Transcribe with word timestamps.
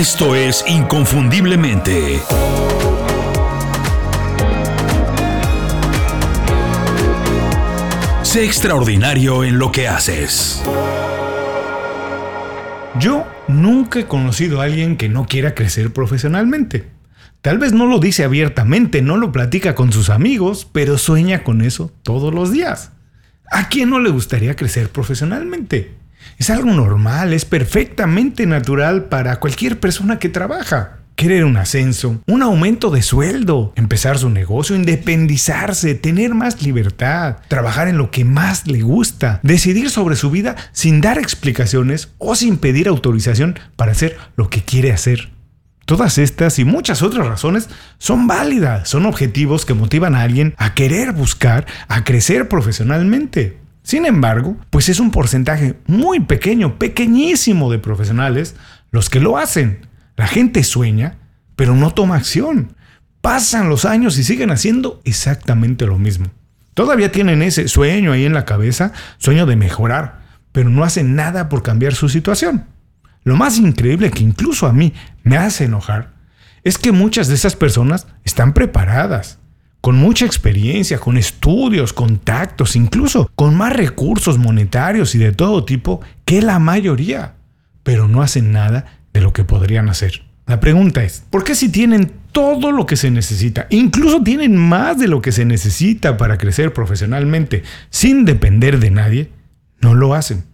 Esto 0.00 0.34
es 0.34 0.64
Inconfundiblemente. 0.66 2.22
Sé 8.22 8.46
extraordinario 8.46 9.44
en 9.44 9.58
lo 9.58 9.70
que 9.70 9.88
haces. 9.88 10.62
Yo 12.98 13.26
nunca 13.46 13.98
he 13.98 14.06
conocido 14.06 14.62
a 14.62 14.64
alguien 14.64 14.96
que 14.96 15.10
no 15.10 15.26
quiera 15.26 15.54
crecer 15.54 15.92
profesionalmente. 15.92 16.86
Tal 17.42 17.58
vez 17.58 17.74
no 17.74 17.84
lo 17.84 17.98
dice 17.98 18.24
abiertamente, 18.24 19.02
no 19.02 19.18
lo 19.18 19.32
platica 19.32 19.74
con 19.74 19.92
sus 19.92 20.08
amigos, 20.08 20.66
pero 20.72 20.96
sueña 20.96 21.44
con 21.44 21.60
eso 21.60 21.92
todos 22.02 22.32
los 22.32 22.50
días. 22.50 22.92
¿A 23.50 23.68
quién 23.68 23.90
no 23.90 24.00
le 24.00 24.08
gustaría 24.08 24.56
crecer 24.56 24.88
profesionalmente? 24.88 25.99
Es 26.38 26.50
algo 26.50 26.70
normal, 26.70 27.32
es 27.32 27.44
perfectamente 27.44 28.46
natural 28.46 29.04
para 29.04 29.40
cualquier 29.40 29.78
persona 29.78 30.18
que 30.18 30.28
trabaja 30.28 31.00
querer 31.20 31.44
un 31.44 31.58
ascenso, 31.58 32.22
un 32.26 32.42
aumento 32.42 32.88
de 32.88 33.02
sueldo, 33.02 33.74
empezar 33.76 34.16
su 34.16 34.30
negocio, 34.30 34.74
independizarse, 34.74 35.94
tener 35.94 36.32
más 36.32 36.62
libertad, 36.62 37.36
trabajar 37.46 37.88
en 37.88 37.98
lo 37.98 38.10
que 38.10 38.24
más 38.24 38.66
le 38.66 38.80
gusta, 38.80 39.38
decidir 39.42 39.90
sobre 39.90 40.16
su 40.16 40.30
vida 40.30 40.56
sin 40.72 41.02
dar 41.02 41.18
explicaciones 41.18 42.08
o 42.16 42.34
sin 42.36 42.56
pedir 42.56 42.88
autorización 42.88 43.58
para 43.76 43.92
hacer 43.92 44.16
lo 44.34 44.48
que 44.48 44.62
quiere 44.62 44.92
hacer. 44.92 45.28
Todas 45.84 46.16
estas 46.16 46.58
y 46.58 46.64
muchas 46.64 47.02
otras 47.02 47.26
razones 47.26 47.68
son 47.98 48.26
válidas, 48.26 48.88
son 48.88 49.04
objetivos 49.04 49.66
que 49.66 49.74
motivan 49.74 50.14
a 50.14 50.22
alguien 50.22 50.54
a 50.56 50.72
querer 50.72 51.12
buscar, 51.12 51.66
a 51.88 52.02
crecer 52.02 52.48
profesionalmente. 52.48 53.59
Sin 53.82 54.06
embargo, 54.06 54.56
pues 54.70 54.88
es 54.88 55.00
un 55.00 55.10
porcentaje 55.10 55.78
muy 55.86 56.20
pequeño, 56.20 56.78
pequeñísimo 56.78 57.70
de 57.70 57.78
profesionales 57.78 58.56
los 58.90 59.10
que 59.10 59.20
lo 59.20 59.38
hacen. 59.38 59.86
La 60.16 60.26
gente 60.26 60.62
sueña, 60.64 61.18
pero 61.56 61.74
no 61.74 61.92
toma 61.92 62.16
acción. 62.16 62.76
Pasan 63.20 63.68
los 63.68 63.84
años 63.84 64.18
y 64.18 64.24
siguen 64.24 64.50
haciendo 64.50 65.00
exactamente 65.04 65.86
lo 65.86 65.98
mismo. 65.98 66.26
Todavía 66.74 67.12
tienen 67.12 67.42
ese 67.42 67.68
sueño 67.68 68.12
ahí 68.12 68.24
en 68.24 68.32
la 68.32 68.44
cabeza, 68.44 68.92
sueño 69.18 69.46
de 69.46 69.56
mejorar, 69.56 70.20
pero 70.52 70.70
no 70.70 70.84
hacen 70.84 71.14
nada 71.14 71.48
por 71.48 71.62
cambiar 71.62 71.94
su 71.94 72.08
situación. 72.08 72.66
Lo 73.24 73.36
más 73.36 73.58
increíble 73.58 74.10
que 74.10 74.22
incluso 74.22 74.66
a 74.66 74.72
mí 74.72 74.94
me 75.22 75.36
hace 75.36 75.64
enojar 75.64 76.14
es 76.64 76.78
que 76.78 76.92
muchas 76.92 77.28
de 77.28 77.34
esas 77.34 77.56
personas 77.56 78.06
están 78.24 78.54
preparadas, 78.54 79.39
con 79.80 79.96
mucha 79.96 80.26
experiencia, 80.26 80.98
con 80.98 81.16
estudios, 81.16 81.92
contactos, 81.92 82.76
incluso 82.76 83.30
con 83.34 83.54
más 83.54 83.72
recursos 83.72 84.38
monetarios 84.38 85.14
y 85.14 85.18
de 85.18 85.32
todo 85.32 85.64
tipo 85.64 86.00
que 86.24 86.42
la 86.42 86.58
mayoría, 86.58 87.34
pero 87.82 88.08
no 88.08 88.22
hacen 88.22 88.52
nada 88.52 89.00
de 89.12 89.20
lo 89.20 89.32
que 89.32 89.44
podrían 89.44 89.88
hacer. 89.88 90.22
La 90.46 90.60
pregunta 90.60 91.02
es, 91.04 91.24
¿por 91.30 91.44
qué 91.44 91.54
si 91.54 91.68
tienen 91.68 92.12
todo 92.32 92.72
lo 92.72 92.84
que 92.86 92.96
se 92.96 93.10
necesita, 93.10 93.66
incluso 93.70 94.22
tienen 94.22 94.56
más 94.56 94.98
de 94.98 95.08
lo 95.08 95.22
que 95.22 95.32
se 95.32 95.44
necesita 95.44 96.16
para 96.16 96.38
crecer 96.38 96.72
profesionalmente 96.72 97.62
sin 97.88 98.24
depender 98.24 98.80
de 98.80 98.90
nadie, 98.90 99.30
no 99.80 99.94
lo 99.94 100.14
hacen? 100.14 100.44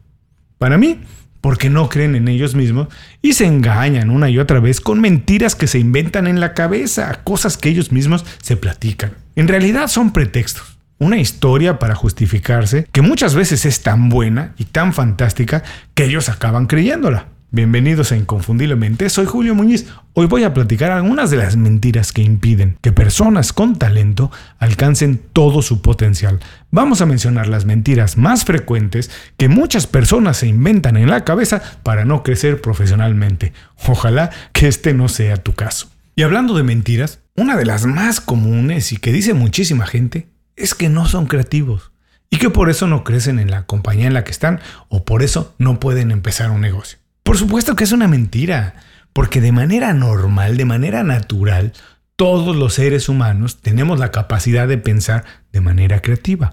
Para 0.58 0.78
mí, 0.78 1.00
porque 1.46 1.70
no 1.70 1.88
creen 1.88 2.16
en 2.16 2.26
ellos 2.26 2.56
mismos 2.56 2.88
y 3.22 3.34
se 3.34 3.46
engañan 3.46 4.10
una 4.10 4.28
y 4.28 4.40
otra 4.40 4.58
vez 4.58 4.80
con 4.80 5.00
mentiras 5.00 5.54
que 5.54 5.68
se 5.68 5.78
inventan 5.78 6.26
en 6.26 6.40
la 6.40 6.54
cabeza, 6.54 7.20
cosas 7.22 7.56
que 7.56 7.68
ellos 7.68 7.92
mismos 7.92 8.26
se 8.42 8.56
platican. 8.56 9.12
En 9.36 9.46
realidad 9.46 9.86
son 9.86 10.12
pretextos. 10.12 10.76
Una 10.98 11.18
historia 11.18 11.78
para 11.78 11.94
justificarse 11.94 12.88
que 12.90 13.00
muchas 13.00 13.36
veces 13.36 13.64
es 13.64 13.80
tan 13.84 14.08
buena 14.08 14.54
y 14.58 14.64
tan 14.64 14.92
fantástica 14.92 15.62
que 15.94 16.06
ellos 16.06 16.28
acaban 16.28 16.66
creyéndola. 16.66 17.28
Bienvenidos 17.52 18.10
a 18.10 18.16
Inconfundiblemente, 18.16 19.08
soy 19.08 19.24
Julio 19.24 19.54
Muñiz. 19.54 19.86
Hoy 20.14 20.26
voy 20.26 20.42
a 20.42 20.52
platicar 20.52 20.90
algunas 20.90 21.30
de 21.30 21.36
las 21.36 21.56
mentiras 21.56 22.12
que 22.12 22.20
impiden 22.20 22.76
que 22.80 22.90
personas 22.90 23.52
con 23.52 23.76
talento 23.76 24.32
alcancen 24.58 25.22
todo 25.32 25.62
su 25.62 25.80
potencial. 25.80 26.40
Vamos 26.72 27.00
a 27.00 27.06
mencionar 27.06 27.46
las 27.46 27.64
mentiras 27.64 28.16
más 28.16 28.44
frecuentes 28.44 29.12
que 29.36 29.48
muchas 29.48 29.86
personas 29.86 30.38
se 30.38 30.48
inventan 30.48 30.96
en 30.96 31.08
la 31.08 31.22
cabeza 31.22 31.62
para 31.84 32.04
no 32.04 32.24
crecer 32.24 32.60
profesionalmente. 32.60 33.52
Ojalá 33.86 34.30
que 34.52 34.66
este 34.66 34.92
no 34.92 35.08
sea 35.08 35.36
tu 35.36 35.54
caso. 35.54 35.88
Y 36.16 36.22
hablando 36.22 36.54
de 36.54 36.64
mentiras, 36.64 37.20
una 37.36 37.56
de 37.56 37.64
las 37.64 37.86
más 37.86 38.20
comunes 38.20 38.90
y 38.90 38.96
que 38.96 39.12
dice 39.12 39.34
muchísima 39.34 39.86
gente 39.86 40.28
es 40.56 40.74
que 40.74 40.88
no 40.88 41.06
son 41.06 41.26
creativos 41.26 41.92
y 42.28 42.38
que 42.38 42.50
por 42.50 42.70
eso 42.70 42.88
no 42.88 43.04
crecen 43.04 43.38
en 43.38 43.52
la 43.52 43.66
compañía 43.66 44.08
en 44.08 44.14
la 44.14 44.24
que 44.24 44.32
están 44.32 44.58
o 44.88 45.04
por 45.04 45.22
eso 45.22 45.54
no 45.58 45.78
pueden 45.78 46.10
empezar 46.10 46.50
un 46.50 46.60
negocio. 46.60 46.98
Por 47.26 47.36
supuesto 47.36 47.74
que 47.74 47.82
es 47.82 47.90
una 47.90 48.06
mentira, 48.06 48.74
porque 49.12 49.40
de 49.40 49.50
manera 49.50 49.92
normal, 49.92 50.56
de 50.56 50.64
manera 50.64 51.02
natural, 51.02 51.72
todos 52.14 52.54
los 52.54 52.74
seres 52.74 53.08
humanos 53.08 53.60
tenemos 53.60 53.98
la 53.98 54.12
capacidad 54.12 54.68
de 54.68 54.78
pensar 54.78 55.24
de 55.52 55.60
manera 55.60 56.02
creativa. 56.02 56.52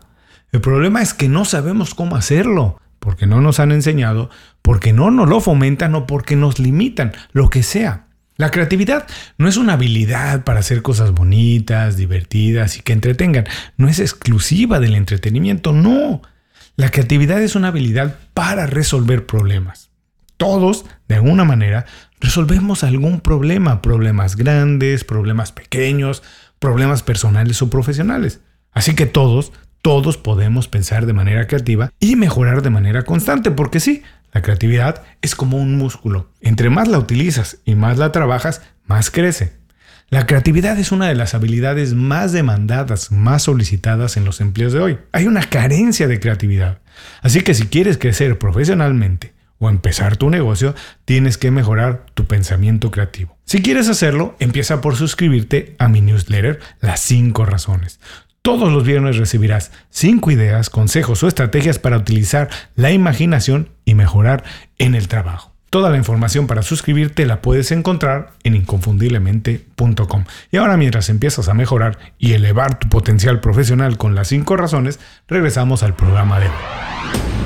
El 0.52 0.62
problema 0.62 1.04
es 1.04 1.14
que 1.14 1.30
no 1.30 1.46
sabemos 1.46 1.94
cómo 1.94 2.16
hacerlo, 2.16 2.82
porque 3.00 3.28
no 3.28 3.40
nos 3.40 3.60
han 3.60 3.72
enseñado, 3.72 4.32
porque 4.64 4.94
no 4.94 5.12
nos 5.12 5.30
lo 5.30 5.42
fomentan 5.42 5.94
o 5.94 6.08
porque 6.08 6.36
nos 6.36 6.58
limitan, 6.58 7.12
lo 7.34 7.52
que 7.52 7.62
sea. 7.62 8.08
La 8.38 8.50
creatividad 8.50 9.06
no 9.38 9.48
es 9.48 9.58
una 9.58 9.74
habilidad 9.74 10.44
para 10.44 10.62
hacer 10.62 10.82
cosas 10.82 11.12
bonitas, 11.12 11.98
divertidas 11.98 12.78
y 12.78 12.82
que 12.82 12.94
entretengan. 12.94 13.46
No 13.78 13.90
es 13.90 14.00
exclusiva 14.00 14.80
del 14.80 14.96
entretenimiento, 14.96 15.72
no. 15.72 16.24
La 16.78 16.90
creatividad 16.90 17.44
es 17.44 17.54
una 17.54 17.68
habilidad 17.68 18.18
para 18.34 18.66
resolver 18.66 19.28
problemas 19.28 19.93
todos, 20.44 20.84
de 21.08 21.16
alguna 21.16 21.46
manera, 21.46 21.86
resolvemos 22.20 22.84
algún 22.84 23.22
problema, 23.22 23.82
problemas 23.82 24.36
grandes, 24.36 25.06
problemas 25.06 25.54
pequeños, 25.54 26.22
problemas 26.60 27.02
personales 27.02 27.62
o 27.62 27.70
profesionales. 27.70 28.42
Así 28.74 28.94
que 28.94 29.06
todos, 29.06 29.54
todos 29.82 30.18
podemos 30.18 30.68
pensar 30.68 31.06
de 31.06 31.14
manera 31.14 31.48
creativa 31.48 31.92
y 31.98 32.18
mejorar 32.18 32.62
de 32.62 32.72
manera 32.72 33.04
constante, 33.04 33.52
porque 33.52 33.80
sí, 33.80 34.04
la 34.34 34.42
creatividad 34.42 35.04
es 35.22 35.34
como 35.34 35.56
un 35.56 35.78
músculo. 35.78 36.30
Entre 36.42 36.70
más 36.70 36.90
la 36.90 37.00
utilizas 37.00 37.60
y 37.64 37.76
más 37.76 37.98
la 37.98 38.12
trabajas, 38.12 38.62
más 38.86 39.12
crece. 39.12 39.54
La 40.10 40.26
creatividad 40.26 40.78
es 40.78 40.92
una 40.92 41.08
de 41.08 41.16
las 41.16 41.36
habilidades 41.36 41.94
más 41.94 42.34
demandadas, 42.34 43.14
más 43.14 43.44
solicitadas 43.44 44.18
en 44.18 44.26
los 44.26 44.42
empleos 44.42 44.74
de 44.74 44.82
hoy. 44.82 45.00
Hay 45.14 45.26
una 45.26 45.44
carencia 45.44 46.10
de 46.10 46.20
creatividad. 46.20 46.80
Así 47.22 47.44
que 47.44 47.54
si 47.54 47.68
quieres 47.68 47.98
crecer 47.98 48.38
profesionalmente, 48.38 49.33
o 49.64 49.70
empezar 49.70 50.18
tu 50.18 50.30
negocio, 50.30 50.76
tienes 51.06 51.38
que 51.38 51.52
mejorar 51.52 52.06
tu 52.14 52.26
pensamiento 52.26 52.92
creativo. 52.92 53.38
Si 53.46 53.62
quieres 53.62 53.90
hacerlo, 53.90 54.36
empieza 54.40 54.82
por 54.82 54.96
suscribirte 54.96 55.76
a 55.80 55.88
mi 55.88 56.02
newsletter 56.02 56.60
Las 56.82 57.00
5 57.02 57.46
razones. 57.46 58.00
Todos 58.42 58.74
los 58.74 58.84
viernes 58.84 59.18
recibirás 59.18 59.72
5 59.90 60.32
ideas, 60.32 60.70
consejos 60.70 61.24
o 61.24 61.28
estrategias 61.28 61.80
para 61.80 61.98
utilizar 61.98 62.50
la 62.76 62.92
imaginación 62.92 63.70
y 63.86 63.96
mejorar 63.96 64.44
en 64.80 64.96
el 64.96 65.08
trabajo. 65.08 65.54
Toda 65.70 65.90
la 65.90 65.98
información 65.98 66.46
para 66.46 66.62
suscribirte 66.62 67.26
la 67.26 67.42
puedes 67.42 67.72
encontrar 67.72 68.34
en 68.44 68.56
inconfundiblemente.com. 68.56 70.26
Y 70.52 70.58
ahora 70.58 70.78
mientras 70.78 71.10
empiezas 71.10 71.50
a 71.50 71.56
mejorar 71.56 71.98
y 72.20 72.34
elevar 72.34 72.78
tu 72.78 72.90
potencial 72.90 73.40
profesional 73.40 73.98
con 73.98 74.14
las 74.14 74.28
5 74.28 74.56
razones, 74.56 75.00
regresamos 75.28 75.82
al 75.82 75.96
programa 75.96 76.40
de 76.40 76.48
hoy. 76.48 77.43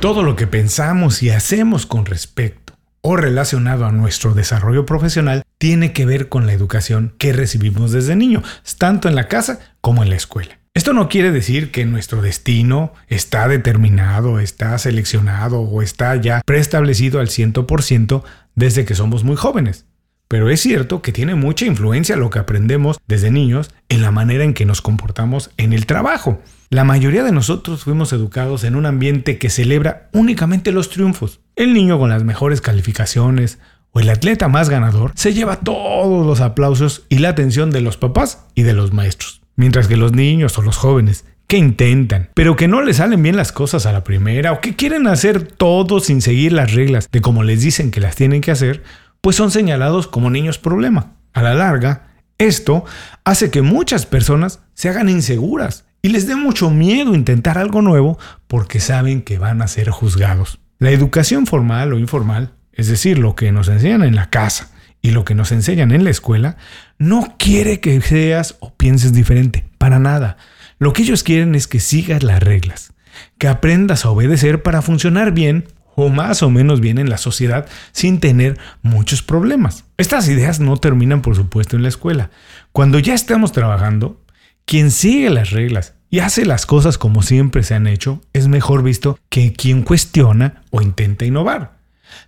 Todo 0.00 0.22
lo 0.22 0.34
que 0.34 0.46
pensamos 0.46 1.22
y 1.22 1.28
hacemos 1.28 1.84
con 1.84 2.06
respecto 2.06 2.72
o 3.02 3.18
relacionado 3.18 3.84
a 3.84 3.92
nuestro 3.92 4.32
desarrollo 4.32 4.86
profesional 4.86 5.42
tiene 5.58 5.92
que 5.92 6.06
ver 6.06 6.30
con 6.30 6.46
la 6.46 6.54
educación 6.54 7.12
que 7.18 7.34
recibimos 7.34 7.92
desde 7.92 8.16
niño, 8.16 8.42
tanto 8.78 9.08
en 9.08 9.14
la 9.14 9.28
casa 9.28 9.58
como 9.82 10.02
en 10.02 10.08
la 10.08 10.16
escuela. 10.16 10.58
Esto 10.72 10.94
no 10.94 11.10
quiere 11.10 11.32
decir 11.32 11.70
que 11.70 11.84
nuestro 11.84 12.22
destino 12.22 12.94
está 13.08 13.46
determinado, 13.46 14.40
está 14.40 14.78
seleccionado 14.78 15.60
o 15.60 15.82
está 15.82 16.16
ya 16.16 16.40
preestablecido 16.46 17.20
al 17.20 17.28
100% 17.28 18.22
desde 18.54 18.86
que 18.86 18.94
somos 18.94 19.22
muy 19.22 19.36
jóvenes. 19.36 19.84
Pero 20.28 20.48
es 20.48 20.62
cierto 20.62 21.02
que 21.02 21.12
tiene 21.12 21.34
mucha 21.34 21.66
influencia 21.66 22.16
lo 22.16 22.30
que 22.30 22.38
aprendemos 22.38 22.98
desde 23.06 23.30
niños 23.30 23.70
en 23.90 24.00
la 24.00 24.12
manera 24.12 24.44
en 24.44 24.54
que 24.54 24.64
nos 24.64 24.80
comportamos 24.80 25.50
en 25.58 25.74
el 25.74 25.84
trabajo. 25.84 26.40
La 26.72 26.84
mayoría 26.84 27.24
de 27.24 27.32
nosotros 27.32 27.82
fuimos 27.82 28.12
educados 28.12 28.62
en 28.62 28.76
un 28.76 28.86
ambiente 28.86 29.38
que 29.38 29.50
celebra 29.50 30.08
únicamente 30.12 30.70
los 30.70 30.88
triunfos. 30.88 31.40
El 31.56 31.74
niño 31.74 31.98
con 31.98 32.10
las 32.10 32.22
mejores 32.22 32.60
calificaciones 32.60 33.58
o 33.90 33.98
el 33.98 34.08
atleta 34.08 34.46
más 34.46 34.70
ganador 34.70 35.10
se 35.16 35.34
lleva 35.34 35.56
todos 35.56 36.24
los 36.24 36.40
aplausos 36.40 37.06
y 37.08 37.18
la 37.18 37.30
atención 37.30 37.72
de 37.72 37.80
los 37.80 37.96
papás 37.96 38.44
y 38.54 38.62
de 38.62 38.72
los 38.72 38.92
maestros. 38.92 39.42
Mientras 39.56 39.88
que 39.88 39.96
los 39.96 40.12
niños 40.12 40.56
o 40.58 40.62
los 40.62 40.76
jóvenes 40.76 41.24
que 41.48 41.56
intentan, 41.56 42.30
pero 42.34 42.54
que 42.54 42.68
no 42.68 42.82
les 42.82 42.98
salen 42.98 43.20
bien 43.20 43.34
las 43.34 43.50
cosas 43.50 43.84
a 43.84 43.92
la 43.92 44.04
primera 44.04 44.52
o 44.52 44.60
que 44.60 44.76
quieren 44.76 45.08
hacer 45.08 45.42
todo 45.42 45.98
sin 45.98 46.22
seguir 46.22 46.52
las 46.52 46.72
reglas 46.72 47.08
de 47.10 47.20
como 47.20 47.42
les 47.42 47.62
dicen 47.62 47.90
que 47.90 47.98
las 47.98 48.14
tienen 48.14 48.42
que 48.42 48.52
hacer, 48.52 48.84
pues 49.20 49.34
son 49.34 49.50
señalados 49.50 50.06
como 50.06 50.30
niños 50.30 50.58
problema. 50.58 51.14
A 51.32 51.42
la 51.42 51.52
larga, 51.52 52.12
esto 52.38 52.84
hace 53.24 53.50
que 53.50 53.60
muchas 53.60 54.06
personas 54.06 54.60
se 54.74 54.88
hagan 54.88 55.08
inseguras 55.08 55.89
y 56.02 56.08
les 56.08 56.26
dé 56.26 56.36
mucho 56.36 56.70
miedo 56.70 57.14
intentar 57.14 57.58
algo 57.58 57.82
nuevo 57.82 58.18
porque 58.46 58.80
saben 58.80 59.22
que 59.22 59.38
van 59.38 59.62
a 59.62 59.68
ser 59.68 59.90
juzgados. 59.90 60.60
La 60.78 60.90
educación 60.90 61.46
formal 61.46 61.92
o 61.92 61.98
informal 61.98 62.54
es 62.80 62.88
decir, 62.88 63.18
lo 63.18 63.34
que 63.34 63.52
nos 63.52 63.68
enseñan 63.68 64.02
en 64.02 64.14
la 64.14 64.30
casa 64.30 64.70
y 65.02 65.10
lo 65.10 65.24
que 65.24 65.34
nos 65.34 65.52
enseñan 65.52 65.92
en 65.92 66.02
la 66.02 66.10
escuela, 66.10 66.56
no 66.98 67.34
quiere 67.38 67.80
que 67.80 68.00
seas 68.00 68.56
o 68.60 68.74
pienses 68.74 69.12
diferente, 69.12 69.66
para 69.76 69.98
nada. 69.98 70.36
Lo 70.78 70.92
que 70.92 71.02
ellos 71.02 71.22
quieren 71.22 71.54
es 71.54 71.66
que 71.66 71.78
sigas 71.78 72.22
las 72.22 72.42
reglas, 72.42 72.94
que 73.36 73.48
aprendas 73.48 74.04
a 74.06 74.10
obedecer 74.10 74.62
para 74.62 74.80
funcionar 74.80 75.32
bien 75.32 75.68
o 75.94 76.08
más 76.08 76.42
o 76.42 76.48
menos 76.48 76.80
bien 76.80 76.96
en 76.96 77.10
la 77.10 77.18
sociedad 77.18 77.66
sin 77.92 78.18
tener 78.18 78.58
muchos 78.80 79.22
problemas. 79.22 79.84
Estas 79.98 80.28
ideas 80.28 80.60
no 80.60 80.78
terminan, 80.78 81.20
por 81.20 81.36
supuesto, 81.36 81.76
en 81.76 81.82
la 81.82 81.88
escuela. 81.88 82.30
Cuando 82.72 82.98
ya 82.98 83.12
estamos 83.12 83.52
trabajando, 83.52 84.22
quien 84.70 84.92
sigue 84.92 85.30
las 85.30 85.50
reglas 85.50 85.94
y 86.10 86.20
hace 86.20 86.46
las 86.46 86.64
cosas 86.64 86.96
como 86.96 87.22
siempre 87.22 87.64
se 87.64 87.74
han 87.74 87.88
hecho 87.88 88.22
es 88.32 88.46
mejor 88.46 88.84
visto 88.84 89.18
que 89.28 89.52
quien 89.52 89.82
cuestiona 89.82 90.62
o 90.70 90.80
intenta 90.80 91.24
innovar. 91.24 91.72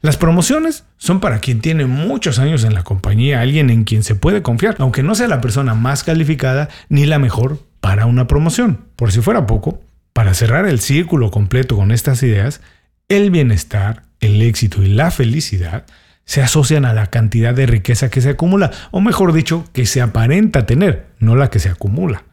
Las 0.00 0.17
promociones 0.17 0.83
son 0.97 1.21
para 1.21 1.39
quien 1.39 1.61
tiene 1.61 1.87
muchos 1.87 2.41
años 2.41 2.65
en 2.65 2.75
la 2.75 2.83
compañía, 2.83 3.43
alguien 3.43 3.71
en 3.71 3.85
quien 3.85 4.03
se 4.03 4.17
puede 4.17 4.43
confiar, 4.43 4.75
aunque 4.81 5.05
no 5.05 5.15
sea 5.15 5.29
la 5.29 5.41
persona 5.41 5.75
más 5.75 6.03
calificada 6.03 6.69
ni 6.89 7.06
la 7.06 7.21
mejor 7.21 7.61
para 7.81 8.06
una 8.06 8.27
promoción. 8.27 8.87
Por 8.97 9.12
si 9.12 9.21
fuera 9.21 9.47
poco, 9.47 9.81
para 10.12 10.35
cerrar 10.35 10.67
el 10.67 10.81
círculo 10.81 11.31
completo 11.31 11.77
con 11.77 11.93
estas 11.93 12.25
ideas, 12.25 12.61
el 13.09 13.31
bienestar, 13.31 14.03
el 14.19 14.43
éxito 14.43 14.83
y 14.83 14.89
la 14.89 15.12
felicidad 15.12 15.87
se 16.25 16.43
asocian 16.43 16.87
a 16.87 16.93
la 16.93 17.06
cantidad 17.06 17.55
de 17.55 17.67
riqueza 17.67 18.11
que 18.11 18.21
se 18.21 18.31
acumula, 18.31 18.73
o 18.91 19.00
mejor 19.00 19.33
dicho, 19.33 19.65
que 19.73 19.87
se 19.87 20.00
aparenta 20.00 20.67
tener, 20.67 21.06
no 21.21 21.37
la 21.37 21.49
que 21.49 21.61
se 21.61 21.69
acumula. 21.69 22.25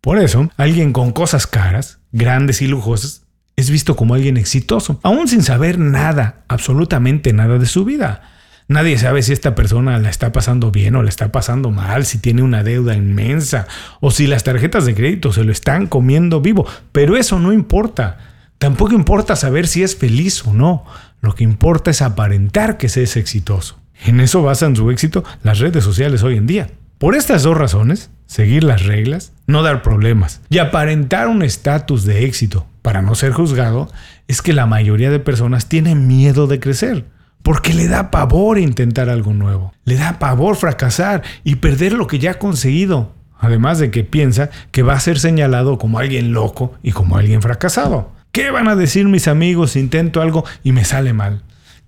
Por 0.00 0.18
eso, 0.18 0.50
alguien 0.56 0.92
con 0.92 1.12
cosas 1.12 1.46
caras, 1.46 1.98
grandes 2.12 2.62
y 2.62 2.66
lujosas, 2.68 3.22
es 3.56 3.70
visto 3.70 3.96
como 3.96 4.14
alguien 4.14 4.36
exitoso, 4.36 5.00
aún 5.02 5.28
sin 5.28 5.42
saber 5.42 5.78
nada, 5.78 6.44
absolutamente 6.48 7.32
nada 7.32 7.58
de 7.58 7.66
su 7.66 7.84
vida. 7.84 8.22
Nadie 8.68 8.98
sabe 8.98 9.22
si 9.22 9.32
esta 9.32 9.54
persona 9.54 9.98
la 9.98 10.10
está 10.10 10.32
pasando 10.32 10.72
bien 10.72 10.96
o 10.96 11.02
la 11.02 11.08
está 11.08 11.30
pasando 11.30 11.70
mal, 11.70 12.04
si 12.04 12.18
tiene 12.18 12.42
una 12.42 12.64
deuda 12.64 12.94
inmensa 12.94 13.66
o 14.00 14.10
si 14.10 14.26
las 14.26 14.42
tarjetas 14.42 14.84
de 14.86 14.94
crédito 14.94 15.32
se 15.32 15.44
lo 15.44 15.52
están 15.52 15.86
comiendo 15.86 16.40
vivo, 16.40 16.66
pero 16.90 17.16
eso 17.16 17.38
no 17.38 17.52
importa. 17.52 18.18
Tampoco 18.58 18.94
importa 18.94 19.36
saber 19.36 19.68
si 19.68 19.82
es 19.82 19.96
feliz 19.96 20.44
o 20.46 20.52
no. 20.52 20.84
Lo 21.20 21.34
que 21.34 21.44
importa 21.44 21.90
es 21.90 22.02
aparentar 22.02 22.76
que 22.76 22.88
se 22.88 23.02
es 23.02 23.16
exitoso. 23.16 23.78
En 24.04 24.20
eso 24.20 24.42
basan 24.42 24.74
su 24.74 24.90
éxito 24.90 25.24
las 25.42 25.60
redes 25.60 25.84
sociales 25.84 26.22
hoy 26.22 26.36
en 26.36 26.46
día. 26.46 26.68
Por 26.98 27.14
estas 27.14 27.42
dos 27.42 27.58
razones, 27.58 28.10
seguir 28.24 28.64
las 28.64 28.86
reglas, 28.86 29.34
no 29.46 29.62
dar 29.62 29.82
problemas 29.82 30.40
y 30.48 30.58
aparentar 30.58 31.28
un 31.28 31.42
estatus 31.42 32.06
de 32.06 32.24
éxito 32.24 32.66
para 32.80 33.02
no 33.02 33.14
ser 33.14 33.32
juzgado, 33.32 33.90
es 34.28 34.40
que 34.40 34.54
la 34.54 34.64
mayoría 34.64 35.10
de 35.10 35.18
personas 35.18 35.68
tienen 35.68 36.06
miedo 36.06 36.46
de 36.46 36.58
crecer, 36.58 37.04
porque 37.42 37.74
le 37.74 37.86
da 37.86 38.10
pavor 38.10 38.58
intentar 38.58 39.10
algo 39.10 39.34
nuevo, 39.34 39.74
le 39.84 39.96
da 39.96 40.18
pavor 40.18 40.56
fracasar 40.56 41.22
y 41.44 41.56
perder 41.56 41.92
lo 41.92 42.06
que 42.06 42.18
ya 42.18 42.30
ha 42.30 42.38
conseguido, 42.38 43.12
además 43.38 43.78
de 43.78 43.90
que 43.90 44.02
piensa 44.02 44.48
que 44.70 44.82
va 44.82 44.94
a 44.94 45.00
ser 45.00 45.18
señalado 45.18 45.76
como 45.76 45.98
alguien 45.98 46.32
loco 46.32 46.72
y 46.82 46.92
como 46.92 47.18
alguien 47.18 47.42
fracasado. 47.42 48.10
¿Qué 48.32 48.50
van 48.50 48.68
a 48.68 48.74
decir 48.74 49.06
mis 49.06 49.28
amigos 49.28 49.72
si 49.72 49.80
intento 49.80 50.22
algo 50.22 50.46
y 50.64 50.72
me 50.72 50.86
sale 50.86 51.12
mal? 51.12 51.42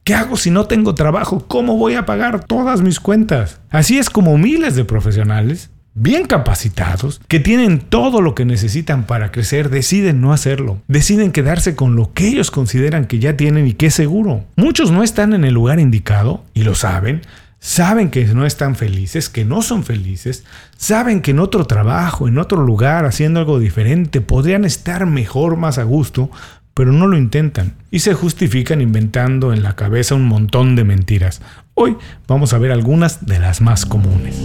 ¿Qué 0.09 0.15
hago 0.15 0.39
si 0.39 0.51
no 0.51 0.65
tengo 0.65 0.95
trabajo? 0.95 1.45
¿Cómo 1.47 1.77
voy 1.77 1.93
a 1.93 2.07
pagar 2.07 2.43
todas 2.43 2.81
mis 2.81 2.99
cuentas? 2.99 3.61
Así 3.69 3.99
es 3.99 4.09
como 4.09 4.39
miles 4.39 4.75
de 4.75 4.87
profesionales 4.87 5.69
bien 5.93 6.27
capacitados, 6.27 7.21
que 7.29 7.41
tienen 7.41 7.81
todo 7.81 8.23
lo 8.23 8.35
que 8.35 8.47
necesitan 8.47 9.05
para 9.05 9.31
crecer, 9.33 9.69
deciden 9.69 10.23
no 10.23 10.33
hacerlo. 10.33 10.81
Deciden 10.89 11.31
quedarse 11.31 11.77
con 11.77 11.95
lo 11.95 12.15
que 12.15 12.27
ellos 12.27 12.51
consideran 12.51 13.05
que 13.05 13.19
ya 13.19 13.37
tienen 13.37 13.67
y 13.67 13.75
que 13.75 13.89
es 13.89 13.95
seguro. 13.95 14.47
Muchos 14.57 14.91
no 14.91 15.03
están 15.03 15.35
en 15.35 15.45
el 15.45 15.53
lugar 15.53 15.79
indicado 15.79 16.43
y 16.55 16.63
lo 16.63 16.75
saben. 16.75 17.21
Saben 17.61 18.11
que 18.11 18.25
no 18.25 18.47
están 18.47 18.77
felices, 18.77 19.29
que 19.29 19.45
no 19.45 19.63
son 19.63 19.83
felices, 19.83 20.45
saben 20.77 21.21
que 21.21 21.33
en 21.33 21.41
otro 21.41 21.67
trabajo, 21.67 22.29
en 22.29 22.39
otro 22.39 22.65
lugar, 22.65 23.05
haciendo 23.05 23.41
algo 23.41 23.59
diferente, 23.59 24.21
podrían 24.21 24.65
estar 24.65 25.05
mejor, 25.07 25.57
más 25.57 25.77
a 25.79 25.83
gusto, 25.83 26.31
pero 26.79 26.93
no 26.93 27.09
lo 27.09 27.19
intentan 27.19 27.75
y 27.91 27.99
se 27.99 28.15
justifican 28.15 28.81
inventando 28.81 29.53
en 29.53 29.65
la 29.65 29.75
cabeza 29.75 30.15
un 30.15 30.27
montón 30.27 30.77
de 30.77 30.85
mentiras. 30.85 31.43
Hoy 31.75 31.97
vamos 32.29 32.53
a 32.53 32.59
ver 32.59 32.71
algunas 32.71 33.27
de 33.27 33.41
las 33.41 33.61
más 33.61 33.85
comunes. 33.85 34.41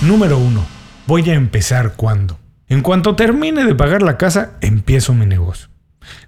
Número 0.00 0.38
1. 0.38 0.64
Voy 1.08 1.28
a 1.28 1.34
empezar 1.34 1.94
cuando. 1.96 2.38
En 2.68 2.82
cuanto 2.82 3.16
termine 3.16 3.64
de 3.64 3.74
pagar 3.74 4.02
la 4.02 4.16
casa, 4.16 4.52
empiezo 4.60 5.12
mi 5.12 5.26
negocio. 5.26 5.70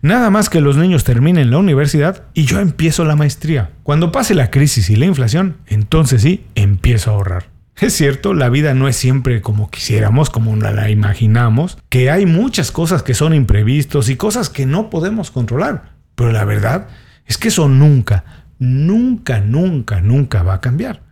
Nada 0.03 0.29
más 0.31 0.51
que 0.51 0.61
los 0.61 0.77
niños 0.77 1.05
terminen 1.05 1.53
la 1.53 1.59
universidad 1.59 2.25
y 2.35 2.47
yo 2.47 2.59
empiezo 2.59 3.05
la 3.05 3.15
maestría. 3.15 3.71
Cuando 3.85 4.11
pase 4.11 4.35
la 4.35 4.51
crisis 4.51 4.91
y 4.91 4.97
la 4.97 5.07
inflación, 5.07 5.59
entonces 5.69 6.23
sí, 6.23 6.45
empiezo 6.57 7.13
a 7.13 7.15
ahorrar. 7.15 7.56
Es 7.79 7.93
cierto, 7.93 8.33
la 8.33 8.49
vida 8.49 8.73
no 8.73 8.89
es 8.89 8.97
siempre 8.97 9.43
como 9.43 9.71
quisiéramos, 9.71 10.31
como 10.31 10.57
la 10.57 10.89
imaginamos, 10.89 11.77
que 11.91 12.11
hay 12.11 12.25
muchas 12.25 12.73
cosas 12.73 13.03
que 13.03 13.13
son 13.13 13.35
imprevistos 13.35 14.09
y 14.09 14.17
cosas 14.17 14.49
que 14.49 14.65
no 14.65 14.89
podemos 14.89 15.31
controlar. 15.31 15.93
Pero 16.15 16.33
la 16.33 16.47
verdad 16.47 16.89
es 17.27 17.37
que 17.37 17.49
eso 17.49 17.69
nunca, 17.69 18.25
nunca, 18.59 19.41
nunca, 19.41 20.01
nunca 20.01 20.43
va 20.43 20.55
a 20.55 20.61
cambiar. 20.63 21.03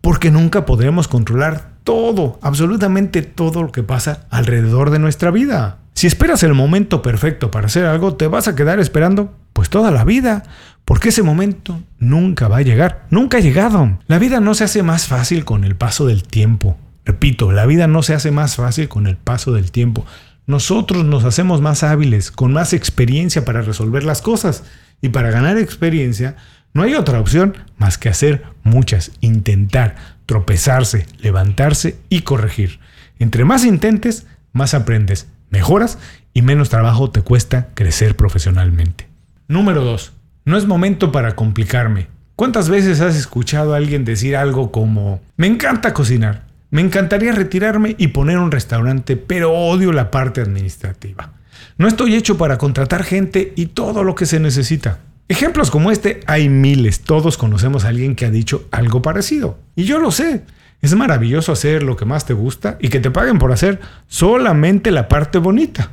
Porque 0.00 0.30
nunca 0.30 0.64
podremos 0.64 1.08
controlar 1.08 1.74
todo, 1.84 2.38
absolutamente 2.40 3.20
todo 3.20 3.62
lo 3.62 3.70
que 3.70 3.82
pasa 3.82 4.26
alrededor 4.30 4.88
de 4.88 5.00
nuestra 5.00 5.30
vida. 5.30 5.80
Si 5.92 6.06
esperas 6.06 6.42
el 6.42 6.54
momento 6.54 7.02
perfecto 7.02 7.50
para 7.50 7.66
hacer 7.66 7.84
algo, 7.84 8.14
te 8.16 8.28
vas 8.28 8.48
a 8.48 8.56
quedar 8.56 8.80
esperando 8.80 9.36
pues 9.52 9.68
toda 9.68 9.90
la 9.90 10.04
vida, 10.04 10.42
porque 10.84 11.08
ese 11.08 11.22
momento 11.22 11.82
nunca 11.98 12.48
va 12.48 12.58
a 12.58 12.62
llegar, 12.62 13.06
nunca 13.10 13.38
ha 13.38 13.40
llegado. 13.40 13.98
La 14.06 14.18
vida 14.18 14.40
no 14.40 14.54
se 14.54 14.64
hace 14.64 14.82
más 14.82 15.06
fácil 15.06 15.44
con 15.44 15.64
el 15.64 15.76
paso 15.76 16.06
del 16.06 16.22
tiempo. 16.22 16.76
Repito, 17.04 17.52
la 17.52 17.66
vida 17.66 17.86
no 17.86 18.02
se 18.02 18.14
hace 18.14 18.30
más 18.30 18.56
fácil 18.56 18.88
con 18.88 19.06
el 19.06 19.16
paso 19.16 19.52
del 19.52 19.70
tiempo. 19.70 20.04
Nosotros 20.46 21.04
nos 21.04 21.24
hacemos 21.24 21.60
más 21.60 21.82
hábiles, 21.82 22.30
con 22.30 22.52
más 22.52 22.72
experiencia 22.72 23.44
para 23.44 23.62
resolver 23.62 24.04
las 24.04 24.20
cosas. 24.20 24.64
Y 25.00 25.08
para 25.10 25.30
ganar 25.30 25.58
experiencia, 25.58 26.36
no 26.74 26.82
hay 26.82 26.94
otra 26.94 27.20
opción 27.20 27.56
más 27.78 27.98
que 27.98 28.08
hacer 28.08 28.44
muchas, 28.62 29.12
intentar, 29.20 29.96
tropezarse, 30.26 31.06
levantarse 31.18 31.98
y 32.08 32.22
corregir. 32.22 32.80
Entre 33.18 33.44
más 33.44 33.64
intentes, 33.64 34.26
más 34.52 34.74
aprendes, 34.74 35.28
mejoras 35.50 35.98
y 36.32 36.42
menos 36.42 36.68
trabajo 36.68 37.10
te 37.10 37.22
cuesta 37.22 37.68
crecer 37.74 38.16
profesionalmente. 38.16 39.08
Número 39.46 39.84
2. 39.84 40.13
No 40.46 40.58
es 40.58 40.66
momento 40.66 41.10
para 41.10 41.34
complicarme. 41.34 42.08
¿Cuántas 42.36 42.68
veces 42.68 43.00
has 43.00 43.16
escuchado 43.16 43.72
a 43.72 43.78
alguien 43.78 44.04
decir 44.04 44.36
algo 44.36 44.70
como, 44.70 45.22
me 45.38 45.46
encanta 45.46 45.94
cocinar, 45.94 46.44
me 46.70 46.82
encantaría 46.82 47.32
retirarme 47.32 47.94
y 47.96 48.08
poner 48.08 48.36
un 48.36 48.50
restaurante, 48.50 49.16
pero 49.16 49.52
odio 49.52 49.90
la 49.90 50.10
parte 50.10 50.42
administrativa? 50.42 51.32
No 51.78 51.88
estoy 51.88 52.14
hecho 52.14 52.36
para 52.36 52.58
contratar 52.58 53.04
gente 53.04 53.54
y 53.56 53.66
todo 53.66 54.04
lo 54.04 54.14
que 54.14 54.26
se 54.26 54.38
necesita. 54.38 54.98
Ejemplos 55.28 55.70
como 55.70 55.90
este 55.90 56.20
hay 56.26 56.50
miles, 56.50 57.00
todos 57.00 57.38
conocemos 57.38 57.86
a 57.86 57.88
alguien 57.88 58.14
que 58.14 58.26
ha 58.26 58.30
dicho 58.30 58.68
algo 58.70 59.00
parecido. 59.00 59.58
Y 59.74 59.84
yo 59.84 59.98
lo 59.98 60.10
sé, 60.10 60.42
es 60.82 60.94
maravilloso 60.94 61.52
hacer 61.52 61.82
lo 61.82 61.96
que 61.96 62.04
más 62.04 62.26
te 62.26 62.34
gusta 62.34 62.76
y 62.82 62.88
que 62.88 63.00
te 63.00 63.10
paguen 63.10 63.38
por 63.38 63.50
hacer 63.50 63.80
solamente 64.08 64.90
la 64.90 65.08
parte 65.08 65.38
bonita. 65.38 65.92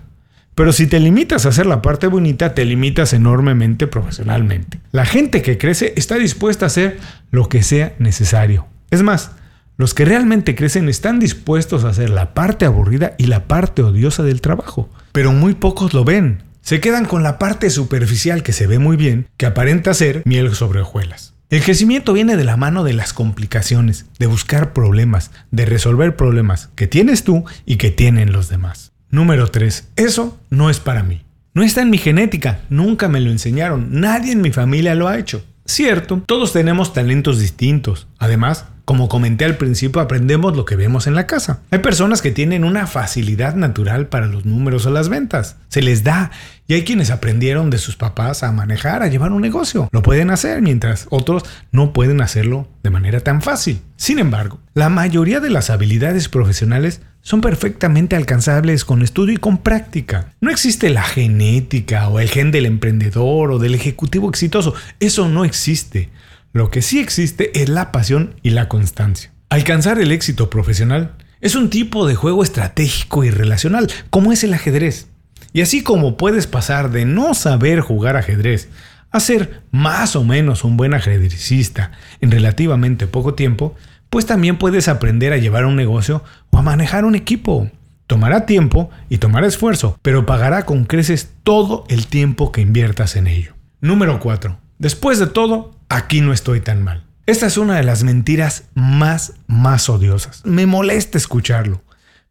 Pero 0.62 0.74
si 0.74 0.86
te 0.86 1.00
limitas 1.00 1.48
a 1.48 1.50
hacer 1.50 1.66
la 1.66 1.82
parte 1.82 2.06
bonita, 2.06 2.54
te 2.54 2.66
limitas 2.66 3.14
enormemente 3.14 3.88
profesionalmente. 3.88 4.80
La 4.92 5.08
gente 5.08 5.42
que 5.42 5.58
crece 5.58 5.96
está 5.98 6.20
dispuesta 6.20 6.66
a 6.66 6.68
hacer 6.68 7.00
lo 7.32 7.50
que 7.50 7.64
sea 7.64 7.96
necesario. 7.98 8.68
Es 8.92 9.02
más, 9.02 9.32
los 9.78 9.96
que 9.96 10.06
realmente 10.06 10.54
crecen 10.54 10.88
están 10.88 11.18
dispuestos 11.18 11.84
a 11.84 11.90
hacer 11.90 12.12
la 12.12 12.36
parte 12.36 12.66
aburrida 12.66 13.16
y 13.18 13.26
la 13.26 13.48
parte 13.48 13.82
odiosa 13.82 14.22
del 14.22 14.40
trabajo. 14.40 14.88
Pero 15.14 15.32
muy 15.32 15.56
pocos 15.56 15.96
lo 15.96 16.06
ven. 16.06 16.44
Se 16.62 16.80
quedan 16.80 17.06
con 17.06 17.24
la 17.24 17.40
parte 17.40 17.72
superficial 17.72 18.44
que 18.44 18.54
se 18.54 18.68
ve 18.68 18.78
muy 18.78 18.98
bien, 18.98 19.30
que 19.38 19.48
aparenta 19.48 19.96
ser 19.96 20.22
miel 20.26 20.54
sobre 20.54 20.82
hojuelas. 20.82 21.34
El 21.50 21.64
crecimiento 21.64 22.14
viene 22.14 22.38
de 22.38 22.44
la 22.44 22.56
mano 22.56 22.84
de 22.84 22.94
las 22.94 23.14
complicaciones, 23.14 24.06
de 24.20 24.28
buscar 24.28 24.74
problemas, 24.74 25.32
de 25.50 25.66
resolver 25.66 26.16
problemas 26.16 26.70
que 26.76 26.86
tienes 26.86 27.24
tú 27.24 27.46
y 27.66 27.78
que 27.78 27.90
tienen 27.90 28.32
los 28.32 28.48
demás. 28.48 28.91
Número 29.12 29.48
3. 29.48 29.90
Eso 29.98 30.40
no 30.50 30.70
es 30.70 30.80
para 30.80 31.04
mí. 31.04 31.22
No 31.54 31.64
está 31.64 31.82
en 31.82 31.90
mi 31.90 31.98
genética, 31.98 32.62
nunca 32.70 33.10
me 33.10 33.20
lo 33.20 33.30
enseñaron, 33.30 34.00
nadie 34.00 34.32
en 34.32 34.40
mi 34.40 34.52
familia 34.52 34.96
lo 34.96 35.10
ha 35.10 35.20
hecho. 35.20 35.44
Cierto, 35.66 36.24
todos 36.26 36.54
tenemos 36.54 36.94
talentos 36.94 37.38
distintos. 37.38 38.08
Además, 38.20 38.68
como 38.86 39.10
comenté 39.10 39.46
al 39.46 39.58
principio, 39.58 40.02
aprendemos 40.02 40.56
lo 40.56 40.66
que 40.66 40.76
vemos 40.76 41.08
en 41.08 41.16
la 41.16 41.28
casa. 41.28 41.60
Hay 41.72 41.80
personas 41.80 42.22
que 42.22 42.32
tienen 42.32 42.64
una 42.64 42.88
facilidad 42.88 43.56
natural 43.56 44.08
para 44.08 44.28
los 44.28 44.46
números 44.46 44.86
o 44.86 44.92
las 44.92 45.10
ventas. 45.10 45.58
Se 45.68 45.82
les 45.82 46.04
da. 46.04 46.32
Y 46.68 46.74
hay 46.74 46.84
quienes 46.84 47.12
aprendieron 47.12 47.70
de 47.70 47.78
sus 47.78 47.98
papás 47.98 48.44
a 48.44 48.52
manejar, 48.52 49.04
a 49.04 49.08
llevar 49.08 49.34
un 49.34 49.42
negocio. 49.42 49.90
Lo 49.92 50.02
pueden 50.02 50.30
hacer, 50.30 50.62
mientras 50.62 51.08
otros 51.10 51.44
no 51.72 51.94
pueden 51.94 52.22
hacerlo 52.22 52.68
de 52.82 52.90
manera 52.90 53.20
tan 53.20 53.42
fácil. 53.42 53.82
Sin 53.98 54.20
embargo, 54.20 54.60
la 54.74 54.90
mayoría 54.90 55.40
de 55.42 55.50
las 55.50 55.70
habilidades 55.70 56.28
profesionales 56.28 57.02
son 57.22 57.42
perfectamente 57.42 58.16
alcanzables 58.16 58.86
con 58.86 59.02
estudio 59.02 59.36
y 59.36 59.38
con 59.38 59.60
práctica. 59.60 60.34
No 60.42 60.50
existe 60.50 60.90
la 60.90 61.04
genética 61.04 62.08
o 62.10 62.20
el 62.20 62.30
gen 62.30 62.52
del 62.52 62.66
emprendedor 62.66 63.52
o 63.52 63.60
del 63.60 63.76
ejecutivo 63.76 64.30
exitoso. 64.30 64.74
Eso 65.00 65.30
no 65.30 65.46
existe. 65.46 66.10
Lo 66.54 66.70
que 66.70 66.82
sí 66.82 67.00
existe 67.00 67.62
es 67.62 67.70
la 67.70 67.92
pasión 67.92 68.36
y 68.42 68.52
la 68.52 68.68
constancia. 68.68 69.32
Alcanzar 69.50 70.00
el 70.00 70.12
éxito 70.12 70.50
profesional 70.50 71.16
es 71.42 71.56
un 71.56 71.70
tipo 71.70 72.08
de 72.08 72.16
juego 72.16 72.44
estratégico 72.44 73.24
y 73.24 73.32
relacional, 73.32 73.92
como 74.10 74.32
es 74.32 74.44
el 74.44 74.54
ajedrez. 74.54 75.08
Y 75.54 75.62
así 75.62 75.84
como 75.84 76.18
puedes 76.18 76.48
pasar 76.48 76.92
de 76.92 77.06
no 77.06 77.34
saber 77.34 77.82
jugar 77.82 78.16
ajedrez 78.16 78.70
a 79.12 79.20
ser 79.20 79.62
más 79.72 80.16
o 80.16 80.24
menos 80.24 80.64
un 80.64 80.78
buen 80.78 80.94
ajedrecista 80.94 81.92
en 82.22 82.32
relativamente 82.32 83.08
poco 83.08 83.34
tiempo, 83.34 83.76
pues 84.12 84.26
también 84.26 84.58
puedes 84.58 84.90
aprender 84.90 85.32
a 85.32 85.38
llevar 85.38 85.66
un 85.66 85.78
negocio 85.78 86.22
o 86.50 86.58
a 86.58 86.62
manejar 86.62 87.06
un 87.06 87.16
equipo. 87.16 87.72
Tomará 88.08 88.46
tiempo 88.46 88.90
y 89.08 89.20
tomará 89.20 89.48
esfuerzo, 89.48 89.98
pero 90.02 90.26
pagará 90.26 90.66
con 90.66 90.84
creces 90.84 91.32
todo 91.44 91.86
el 91.88 92.08
tiempo 92.08 92.52
que 92.52 92.60
inviertas 92.60 93.16
en 93.16 93.28
ello. 93.28 93.54
Número 93.80 94.20
4. 94.20 94.58
Después 94.80 95.18
de 95.18 95.28
todo, 95.28 95.72
aquí 95.88 96.20
no 96.20 96.34
estoy 96.34 96.60
tan 96.60 96.84
mal. 96.84 97.06
Esta 97.26 97.48
es 97.48 97.58
una 97.58 97.78
de 97.78 97.84
las 97.84 98.04
mentiras 98.04 98.66
más, 98.74 99.36
más 99.48 99.88
odiosas. 99.90 100.46
Me 100.46 100.66
molesta 100.66 101.18
escucharlo. 101.18 101.82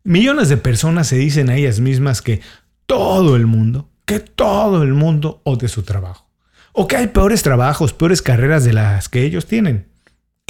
Millones 0.04 0.50
de 0.50 0.58
personas 0.58 1.06
se 1.06 1.16
dicen 1.16 1.48
a 1.48 1.56
ellas 1.56 1.80
mismas 1.80 2.20
que 2.20 2.42
todo 2.84 3.36
el 3.36 3.46
mundo, 3.46 3.88
que 4.04 4.20
todo 4.20 4.82
el 4.82 4.92
mundo 4.92 5.40
odia 5.44 5.68
su 5.68 5.82
trabajo. 5.82 6.28
O 6.72 6.86
que 6.86 6.96
hay 6.96 7.06
peores 7.06 7.42
trabajos, 7.42 7.94
peores 7.94 8.20
carreras 8.20 8.64
de 8.64 8.74
las 8.74 9.08
que 9.08 9.22
ellos 9.22 9.46
tienen. 9.46 9.89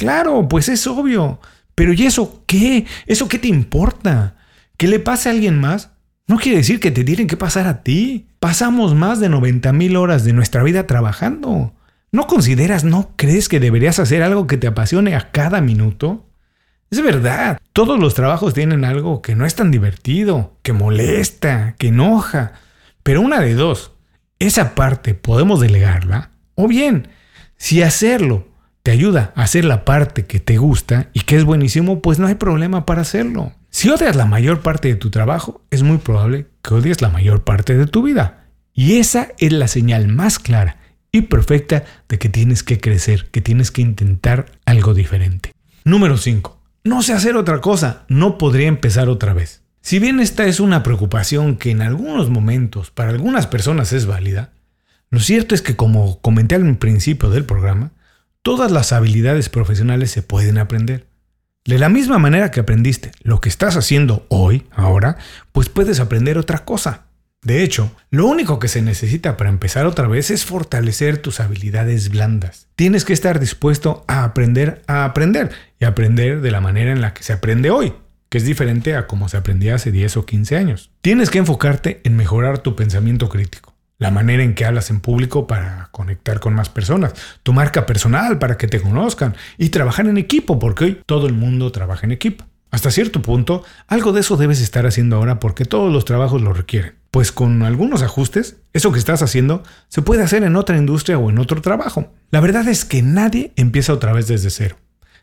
Claro, 0.01 0.49
pues 0.49 0.71
es 0.71 0.87
obvio. 0.87 1.41
Pero 1.75 1.93
¿y 1.93 2.07
eso 2.07 2.43
qué? 2.47 2.87
¿Eso 3.05 3.29
qué 3.29 3.39
te 3.39 3.49
importa? 3.49 4.35
¿Que 4.79 4.89
le 4.89 4.99
pase 4.99 5.29
a 5.29 5.33
alguien 5.33 5.61
más? 5.61 5.91
No 6.27 6.39
quiere 6.39 6.57
decir 6.57 6.81
que 6.81 6.91
te 6.91 7.05
tienen 7.05 7.27
que 7.27 7.37
pasar 7.37 7.67
a 7.67 7.83
ti. 7.83 8.29
Pasamos 8.39 8.95
más 8.95 9.21
de 9.21 9.29
90 9.29 9.75
mil 9.75 9.97
horas 9.97 10.25
de 10.25 10.33
nuestra 10.33 10.63
vida 10.63 10.87
trabajando. 10.87 11.75
¿No 12.13 12.27
consideras, 12.27 12.83
no 12.83 13.11
crees 13.17 13.51
que 13.51 13.61
deberías 13.61 13.99
hacer 13.99 14.23
algo 14.23 14.47
que 14.47 14.57
te 14.57 14.69
apasione 14.69 15.15
a 15.15 15.31
cada 15.33 15.61
minuto? 15.61 16.27
Es 16.91 17.03
verdad, 17.03 17.59
todos 17.75 18.01
los 18.01 18.15
trabajos 18.15 18.55
tienen 18.55 18.87
algo 18.87 19.21
que 19.21 19.35
no 19.35 19.45
es 19.45 19.55
tan 19.55 19.71
divertido, 19.71 20.57
que 20.63 20.73
molesta, 20.73 21.75
que 21.79 21.89
enoja. 21.89 22.55
Pero 23.03 23.21
una 23.21 23.41
de 23.41 23.53
dos, 23.53 23.93
esa 24.39 24.75
parte 24.75 25.13
podemos 25.13 25.61
delegarla, 25.61 26.31
o 26.55 26.69
bien, 26.69 27.09
si 27.59 27.83
hacerlo 27.83 28.50
te 28.83 28.91
ayuda 28.91 29.33
a 29.37 29.43
hacer 29.43 29.65
la 29.65 29.85
parte 29.85 30.27
que 30.27 30.41
te 30.41 30.59
gusta 30.59 31.09
y 31.13 31.21
que 31.21 31.37
es 31.37 31.45
buenísimo, 31.45 32.01
pues 32.01 32.19
no 32.19 32.27
hay 32.27 32.35
problema 32.35 32.87
para 32.87 33.03
hacerlo. 33.03 33.53
Si 33.71 33.89
odias 33.89 34.17
la 34.17 34.27
mayor 34.27 34.61
parte 34.61 34.89
de 34.89 34.97
tu 34.97 35.11
trabajo, 35.11 35.63
es 35.71 35.83
muy 35.83 35.99
probable 35.99 36.47
que 36.63 36.75
odies 36.75 37.01
la 37.03 37.09
mayor 37.09 37.45
parte 37.45 37.77
de 37.77 37.87
tu 37.87 38.03
vida. 38.03 38.47
Y 38.73 38.99
esa 38.99 39.29
es 39.39 39.53
la 39.53 39.69
señal 39.69 40.09
más 40.09 40.39
clara 40.39 40.79
y 41.13 41.23
perfecta 41.23 41.85
de 42.09 42.19
que 42.19 42.29
tienes 42.29 42.63
que 42.63 42.81
crecer, 42.81 43.31
que 43.31 43.41
tienes 43.41 43.71
que 43.71 43.83
intentar 43.83 44.47
algo 44.65 44.95
diferente. 44.95 45.53
Número 45.85 46.17
5 46.17 46.61
no 46.83 47.03
sé 47.03 47.13
hacer 47.13 47.37
otra 47.37 47.61
cosa, 47.61 48.05
no 48.09 48.39
podría 48.39 48.67
empezar 48.67 49.11
otra 49.11 49.35
vez. 49.35 49.63
Si 49.83 49.99
bien 49.99 50.19
esta 50.19 50.47
es 50.47 50.61
una 50.61 50.83
preocupación 50.83 51.57
que 51.57 51.71
en 51.71 51.83
algunos 51.83 52.31
momentos 52.31 52.91
para 52.91 53.11
algunas 53.11 53.47
personas 53.47 53.93
es 53.93 54.07
válida, 54.07 54.53
lo 55.11 55.21
cierto 55.21 55.55
es 55.55 55.61
que 55.61 55.77
como 55.77 56.21
comenté 56.21 56.55
al 56.55 56.77
principio 56.79 57.29
del 57.29 57.45
programa, 57.45 57.93
todas 58.43 58.71
las 58.71 58.93
habilidades 58.93 59.49
profesionales 59.49 60.11
se 60.11 60.23
pueden 60.23 60.59
aprender. 60.59 61.07
De 61.65 61.79
la 61.79 61.89
misma 61.89 62.19
manera 62.19 62.51
que 62.51 62.61
aprendiste 62.61 63.13
lo 63.23 63.41
que 63.41 63.49
estás 63.49 63.77
haciendo 63.77 64.27
hoy, 64.29 64.67
ahora, 64.73 65.19
pues 65.53 65.69
puedes 65.69 66.01
aprender 66.01 66.39
otra 66.39 66.65
cosa. 66.65 67.05
De 67.43 67.63
hecho, 67.63 67.91
lo 68.11 68.27
único 68.27 68.59
que 68.59 68.69
se 68.69 68.83
necesita 68.83 69.37
para 69.37 69.51
empezar 69.51 69.87
otra 69.87 70.07
vez 70.09 70.31
es 70.31 70.45
fortalecer 70.45 71.19
tus 71.19 71.41
habilidades 71.41 72.11
blandas. 72.11 72.67
Tienes 72.77 73.05
que 73.05 73.15
estar 73.15 73.41
dispuesto 73.41 74.05
a 74.09 74.25
aprender 74.25 74.83
a 74.87 75.05
aprender 75.05 75.51
y 75.79 75.85
aprender 75.87 76.41
de 76.41 76.51
la 76.51 76.61
manera 76.61 76.93
en 76.93 77.01
la 77.01 77.15
que 77.15 77.23
se 77.23 77.33
aprende 77.33 77.71
hoy, 77.71 77.95
que 78.29 78.39
es 78.39 78.45
diferente 78.45 78.95
a 78.95 79.07
como 79.07 79.29
se 79.29 79.39
aprendía 79.39 79.75
hace 79.75 79.91
10 79.91 80.19
o 80.19 80.27
15 80.27 80.57
años. 80.57 80.91
Tienes 81.01 81.31
que 81.31 81.39
enfocarte 81.39 82.01
en 82.05 82.17
mejorar 82.17 82.59
tu 82.59 82.77
pensamiento 82.77 83.29
crítico, 83.31 83.70
la 84.01 84.11
manera 84.11 84.43
en 84.43 84.55
que 84.55 84.65
hablas 84.65 84.91
en 84.91 85.01
público 85.01 85.47
para 85.47 85.91
conectar 85.93 86.41
con 86.41 86.55
más 86.55 86.71
personas, 86.71 87.15
tu 87.43 87.53
marca 87.53 87.85
personal 87.87 88.39
para 88.39 88.57
que 88.57 88.67
te 88.67 88.81
conozcan 88.81 89.37
y 89.59 89.69
trabajar 89.69 90.07
en 90.07 90.17
equipo, 90.17 90.59
porque 90.59 90.85
hoy 90.85 91.03
todo 91.07 91.27
el 91.27 91.35
mundo 91.35 91.71
trabaja 91.71 92.07
en 92.07 92.13
equipo. 92.13 92.47
Hasta 92.71 92.91
cierto 92.91 93.21
punto, 93.21 93.63
algo 93.89 94.13
de 94.13 94.21
eso 94.21 94.39
debes 94.39 94.61
estar 94.63 94.87
haciendo 94.87 95.17
ahora 95.17 95.39
porque 95.39 95.67
todos 95.67 95.93
los 95.93 96.07
trabajos 96.07 96.41
lo 96.41 96.55
requieren. 96.55 96.95
Pues 97.11 97.31
con 97.31 97.63
algunos 97.63 98.03
ajustes, 98.03 98.57
eso 98.73 98.91
que 98.91 98.99
estás 98.99 99.23
haciendo 99.23 99.65
se 99.89 100.01
puede 100.01 100.23
hacer 100.23 100.45
en 100.45 100.57
otra 100.57 100.79
industria 100.79 101.19
o 101.19 101.29
en 101.29 101.39
otro 101.39 101.61
trabajo. 101.61 102.11
La 102.31 102.41
verdad 102.41 102.69
es 102.69 102.87
que 102.87 103.03
nadie 103.03 103.53
empieza 103.57 103.93
otra 103.93 104.13
vez 104.15 104.29
desde 104.29 104.49
cero. 104.49 104.77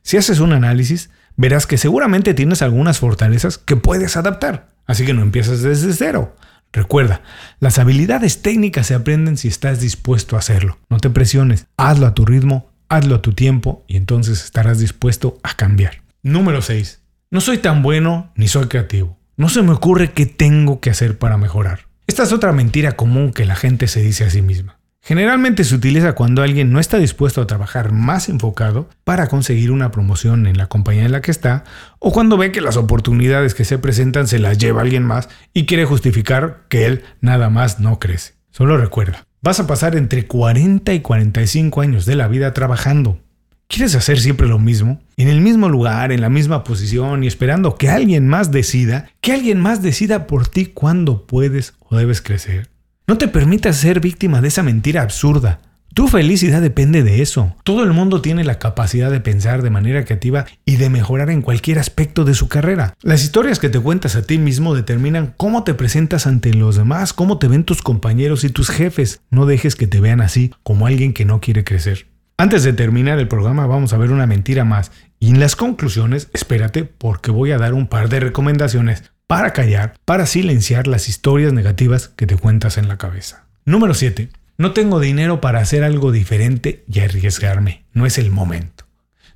Si 0.03 0.17
haces 0.17 0.39
un 0.39 0.53
análisis, 0.53 1.09
verás 1.35 1.65
que 1.65 1.79
seguramente 1.79 2.35
tienes 2.35 2.61
algunas 2.61 2.99
fortalezas 2.99 3.57
que 3.57 3.75
puedes 3.75 4.17
adaptar, 4.17 4.67
así 4.85 5.03
que 5.03 5.13
no 5.13 5.23
empiezas 5.23 5.63
desde 5.63 5.93
cero. 5.93 6.35
Recuerda, 6.73 7.21
las 7.59 7.79
habilidades 7.79 8.41
técnicas 8.41 8.87
se 8.87 8.95
aprenden 8.95 9.37
si 9.37 9.47
estás 9.47 9.79
dispuesto 9.79 10.35
a 10.35 10.39
hacerlo. 10.39 10.77
No 10.89 10.97
te 10.97 11.09
presiones, 11.09 11.67
hazlo 11.77 12.07
a 12.07 12.13
tu 12.13 12.25
ritmo, 12.25 12.71
hazlo 12.89 13.15
a 13.15 13.21
tu 13.21 13.33
tiempo 13.33 13.83
y 13.87 13.97
entonces 13.97 14.43
estarás 14.43 14.79
dispuesto 14.79 15.39
a 15.43 15.55
cambiar. 15.55 16.03
Número 16.23 16.61
6. 16.61 17.01
No 17.31 17.41
soy 17.41 17.57
tan 17.57 17.81
bueno 17.81 18.31
ni 18.35 18.47
soy 18.47 18.67
creativo. 18.67 19.17
No 19.35 19.49
se 19.49 19.61
me 19.61 19.71
ocurre 19.71 20.11
qué 20.13 20.25
tengo 20.25 20.79
que 20.79 20.89
hacer 20.89 21.17
para 21.17 21.37
mejorar. 21.37 21.87
Esta 22.07 22.23
es 22.23 22.31
otra 22.31 22.53
mentira 22.53 22.93
común 22.93 23.33
que 23.33 23.45
la 23.45 23.55
gente 23.55 23.87
se 23.87 24.01
dice 24.01 24.23
a 24.23 24.29
sí 24.29 24.41
misma. 24.41 24.76
Generalmente 25.07 25.63
se 25.63 25.73
utiliza 25.73 26.15
cuando 26.15 26.43
alguien 26.43 26.73
no 26.73 26.81
está 26.81 26.97
dispuesto 26.97 27.41
a 27.41 27.47
trabajar 27.47 27.93
más 27.93 28.27
enfocado 28.27 28.89
para 29.05 29.27
conseguir 29.27 29.71
una 29.71 29.89
promoción 29.89 30.47
en 30.47 30.57
la 30.57 30.67
compañía 30.67 31.05
en 31.05 31.13
la 31.13 31.21
que 31.21 31.31
está, 31.31 31.63
o 31.99 32.11
cuando 32.11 32.35
ve 32.35 32.51
que 32.51 32.59
las 32.59 32.75
oportunidades 32.75 33.53
que 33.53 33.63
se 33.63 33.77
presentan 33.77 34.27
se 34.27 34.37
las 34.37 34.57
lleva 34.57 34.81
alguien 34.81 35.03
más 35.03 35.29
y 35.53 35.65
quiere 35.65 35.85
justificar 35.85 36.65
que 36.67 36.85
él 36.85 37.05
nada 37.21 37.49
más 37.49 37.79
no 37.79 37.99
crece. 37.99 38.33
Solo 38.51 38.75
recuerda, 38.75 39.25
vas 39.41 39.61
a 39.61 39.65
pasar 39.65 39.95
entre 39.95 40.27
40 40.27 40.91
y 40.91 40.99
45 40.99 41.79
años 41.79 42.05
de 42.05 42.15
la 42.17 42.27
vida 42.27 42.53
trabajando, 42.53 43.21
¿Quieres 43.69 43.95
hacer 43.95 44.19
siempre 44.19 44.47
lo 44.47 44.59
mismo? 44.59 45.01
En 45.17 45.27
el 45.27 45.41
mismo 45.41 45.67
lugar, 45.67 46.13
en 46.13 46.21
la 46.21 46.29
misma 46.29 46.63
posición 46.63 47.25
y 47.25 47.27
esperando 47.27 47.75
que 47.75 47.89
alguien 47.89 48.25
más 48.25 48.49
decida, 48.49 49.09
que 49.19 49.33
alguien 49.33 49.59
más 49.59 49.81
decida 49.81 50.25
por 50.25 50.47
ti 50.47 50.67
cuándo 50.67 51.27
puedes 51.27 51.75
o 51.89 51.97
debes 51.97 52.21
crecer. 52.21 52.69
No 53.09 53.17
te 53.17 53.29
permitas 53.29 53.77
ser 53.77 54.01
víctima 54.01 54.41
de 54.41 54.49
esa 54.49 54.63
mentira 54.63 55.01
absurda. 55.01 55.61
Tu 55.93 56.09
felicidad 56.09 56.61
depende 56.61 57.03
de 57.03 57.21
eso. 57.21 57.55
Todo 57.63 57.85
el 57.85 57.93
mundo 57.93 58.21
tiene 58.21 58.43
la 58.43 58.59
capacidad 58.59 59.09
de 59.09 59.21
pensar 59.21 59.61
de 59.61 59.69
manera 59.69 60.03
creativa 60.03 60.45
y 60.65 60.75
de 60.75 60.89
mejorar 60.89 61.29
en 61.29 61.41
cualquier 61.41 61.79
aspecto 61.79 62.25
de 62.25 62.33
su 62.33 62.49
carrera. 62.49 62.95
Las 63.01 63.23
historias 63.23 63.59
que 63.59 63.69
te 63.69 63.79
cuentas 63.79 64.17
a 64.17 64.23
ti 64.23 64.37
mismo 64.37 64.75
determinan 64.75 65.33
cómo 65.37 65.63
te 65.63 65.73
presentas 65.73 66.27
ante 66.27 66.53
los 66.53 66.75
demás, 66.75 67.13
cómo 67.13 67.39
te 67.39 67.47
ven 67.47 67.63
tus 67.63 67.81
compañeros 67.81 68.43
y 68.43 68.49
tus 68.49 68.69
jefes. 68.69 69.21
No 69.29 69.45
dejes 69.45 69.77
que 69.77 69.87
te 69.87 70.01
vean 70.01 70.19
así 70.19 70.51
como 70.63 70.85
alguien 70.85 71.13
que 71.13 71.23
no 71.23 71.39
quiere 71.39 71.63
crecer. 71.63 72.07
Antes 72.37 72.63
de 72.63 72.73
terminar 72.73 73.19
el 73.19 73.29
programa 73.29 73.67
vamos 73.67 73.93
a 73.93 73.97
ver 73.97 74.11
una 74.11 74.27
mentira 74.27 74.65
más 74.65 74.91
y 75.17 75.29
en 75.29 75.39
las 75.39 75.55
conclusiones 75.55 76.29
espérate 76.33 76.83
porque 76.83 77.31
voy 77.31 77.51
a 77.51 77.57
dar 77.57 77.73
un 77.73 77.87
par 77.87 78.09
de 78.09 78.19
recomendaciones 78.19 79.05
para 79.27 79.53
callar, 79.53 79.95
para 80.05 80.25
silenciar 80.25 80.87
las 80.87 81.09
historias 81.09 81.53
negativas 81.53 82.07
que 82.07 82.25
te 82.25 82.37
cuentas 82.37 82.77
en 82.77 82.87
la 82.87 82.97
cabeza. 82.97 83.45
Número 83.65 83.93
7. 83.93 84.29
No 84.57 84.73
tengo 84.73 84.99
dinero 84.99 85.41
para 85.41 85.59
hacer 85.59 85.83
algo 85.83 86.11
diferente 86.11 86.83
y 86.91 87.01
arriesgarme. 87.01 87.85
No 87.93 88.05
es 88.05 88.17
el 88.17 88.31
momento. 88.31 88.85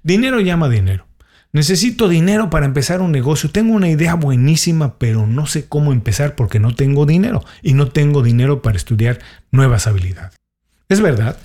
Dinero 0.02 0.40
llama 0.40 0.70
dinero. 0.70 1.06
Necesito 1.54 2.08
dinero 2.08 2.50
para 2.50 2.66
empezar 2.66 3.02
un 3.02 3.12
negocio. 3.12 3.52
Tengo 3.52 3.74
una 3.74 3.90
idea 3.90 4.16
buenísima, 4.16 4.98
pero 4.98 5.28
no 5.28 5.46
sé 5.46 5.68
cómo 5.68 5.92
empezar 5.92 6.36
porque 6.36 6.60
no 6.60 6.74
tengo 6.74 7.06
dinero 7.06 7.44
y 7.62 7.74
no 7.74 7.90
tengo 7.90 8.24
dinero 8.24 8.62
para 8.62 8.78
estudiar 8.78 9.20
nuevas 9.52 9.86
habilidades. 9.86 10.36
Es 10.88 11.02
verdad, 11.02 11.38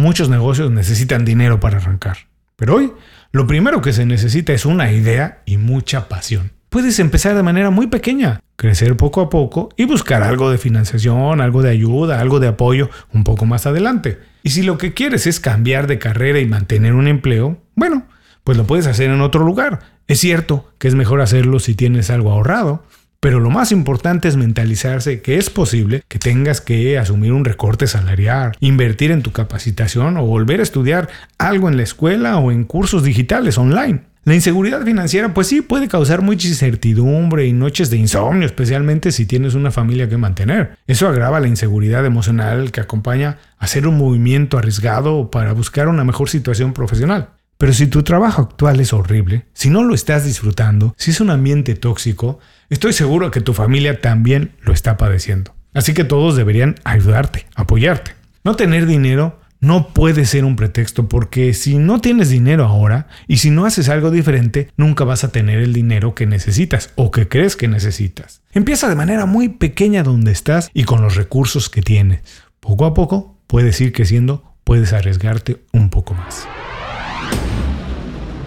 Muchos 0.00 0.28
negocios 0.28 0.70
necesitan 0.70 1.24
dinero 1.24 1.58
para 1.58 1.78
arrancar. 1.78 2.18
Pero 2.54 2.76
hoy, 2.76 2.92
lo 3.32 3.48
primero 3.48 3.82
que 3.82 3.92
se 3.92 4.06
necesita 4.06 4.52
es 4.52 4.64
una 4.64 4.92
idea 4.92 5.42
y 5.44 5.56
mucha 5.56 6.08
pasión. 6.08 6.52
Puedes 6.70 6.98
empezar 6.98 7.34
de 7.34 7.42
manera 7.42 7.70
muy 7.70 7.86
pequeña, 7.86 8.40
crecer 8.56 8.94
poco 8.98 9.22
a 9.22 9.30
poco 9.30 9.70
y 9.78 9.86
buscar 9.86 10.22
algo 10.22 10.50
de 10.50 10.58
financiación, 10.58 11.40
algo 11.40 11.62
de 11.62 11.70
ayuda, 11.70 12.20
algo 12.20 12.40
de 12.40 12.48
apoyo 12.48 12.90
un 13.14 13.24
poco 13.24 13.46
más 13.46 13.66
adelante. 13.66 14.18
Y 14.42 14.50
si 14.50 14.62
lo 14.62 14.76
que 14.76 14.92
quieres 14.92 15.26
es 15.26 15.40
cambiar 15.40 15.86
de 15.86 15.98
carrera 15.98 16.40
y 16.40 16.46
mantener 16.46 16.92
un 16.92 17.08
empleo, 17.08 17.56
bueno, 17.74 18.06
pues 18.44 18.58
lo 18.58 18.66
puedes 18.66 18.86
hacer 18.86 19.10
en 19.10 19.22
otro 19.22 19.44
lugar. 19.44 19.80
Es 20.08 20.20
cierto 20.20 20.70
que 20.76 20.88
es 20.88 20.94
mejor 20.94 21.22
hacerlo 21.22 21.58
si 21.58 21.74
tienes 21.74 22.10
algo 22.10 22.32
ahorrado, 22.32 22.84
pero 23.20 23.40
lo 23.40 23.48
más 23.48 23.72
importante 23.72 24.28
es 24.28 24.36
mentalizarse 24.36 25.22
que 25.22 25.38
es 25.38 25.48
posible 25.48 26.02
que 26.06 26.18
tengas 26.18 26.60
que 26.60 26.98
asumir 26.98 27.32
un 27.32 27.46
recorte 27.46 27.86
salarial, 27.86 28.52
invertir 28.60 29.10
en 29.10 29.22
tu 29.22 29.32
capacitación 29.32 30.18
o 30.18 30.26
volver 30.26 30.60
a 30.60 30.64
estudiar 30.64 31.08
algo 31.38 31.70
en 31.70 31.78
la 31.78 31.82
escuela 31.82 32.36
o 32.36 32.52
en 32.52 32.64
cursos 32.64 33.04
digitales 33.04 33.56
online. 33.56 34.02
La 34.28 34.34
inseguridad 34.34 34.84
financiera, 34.84 35.32
pues 35.32 35.46
sí, 35.46 35.62
puede 35.62 35.88
causar 35.88 36.20
mucha 36.20 36.48
incertidumbre 36.48 37.46
y 37.46 37.54
noches 37.54 37.88
de 37.88 37.96
insomnio, 37.96 38.44
especialmente 38.44 39.10
si 39.10 39.24
tienes 39.24 39.54
una 39.54 39.70
familia 39.70 40.10
que 40.10 40.18
mantener. 40.18 40.76
Eso 40.86 41.08
agrava 41.08 41.40
la 41.40 41.48
inseguridad 41.48 42.04
emocional 42.04 42.70
que 42.70 42.82
acompaña 42.82 43.38
hacer 43.56 43.86
un 43.86 43.96
movimiento 43.96 44.58
arriesgado 44.58 45.30
para 45.30 45.54
buscar 45.54 45.88
una 45.88 46.04
mejor 46.04 46.28
situación 46.28 46.74
profesional. 46.74 47.30
Pero 47.56 47.72
si 47.72 47.86
tu 47.86 48.02
trabajo 48.02 48.42
actual 48.42 48.78
es 48.80 48.92
horrible, 48.92 49.46
si 49.54 49.70
no 49.70 49.82
lo 49.82 49.94
estás 49.94 50.26
disfrutando, 50.26 50.94
si 50.98 51.12
es 51.12 51.22
un 51.22 51.30
ambiente 51.30 51.74
tóxico, 51.74 52.38
estoy 52.68 52.92
seguro 52.92 53.30
que 53.30 53.40
tu 53.40 53.54
familia 53.54 54.02
también 54.02 54.52
lo 54.60 54.74
está 54.74 54.98
padeciendo. 54.98 55.54
Así 55.72 55.94
que 55.94 56.04
todos 56.04 56.36
deberían 56.36 56.74
ayudarte, 56.84 57.46
apoyarte. 57.54 58.10
No 58.44 58.56
tener 58.56 58.84
dinero 58.84 59.40
no 59.60 59.88
puede 59.88 60.24
ser 60.24 60.44
un 60.44 60.56
pretexto 60.56 61.08
porque 61.08 61.52
si 61.54 61.78
no 61.78 62.00
tienes 62.00 62.30
dinero 62.30 62.64
ahora 62.64 63.08
y 63.26 63.38
si 63.38 63.50
no 63.50 63.64
haces 63.66 63.88
algo 63.88 64.10
diferente, 64.10 64.70
nunca 64.76 65.04
vas 65.04 65.24
a 65.24 65.32
tener 65.32 65.58
el 65.58 65.72
dinero 65.72 66.14
que 66.14 66.26
necesitas 66.26 66.90
o 66.94 67.10
que 67.10 67.28
crees 67.28 67.56
que 67.56 67.68
necesitas. 67.68 68.42
Empieza 68.52 68.88
de 68.88 68.94
manera 68.94 69.26
muy 69.26 69.48
pequeña 69.48 70.02
donde 70.02 70.32
estás 70.32 70.70
y 70.72 70.84
con 70.84 71.02
los 71.02 71.16
recursos 71.16 71.68
que 71.68 71.82
tienes. 71.82 72.20
Poco 72.60 72.86
a 72.86 72.94
poco 72.94 73.36
puedes 73.46 73.80
ir 73.80 73.92
creciendo, 73.92 74.54
puedes 74.64 74.92
arriesgarte 74.92 75.62
un 75.72 75.90
poco 75.90 76.14
más. 76.14 76.46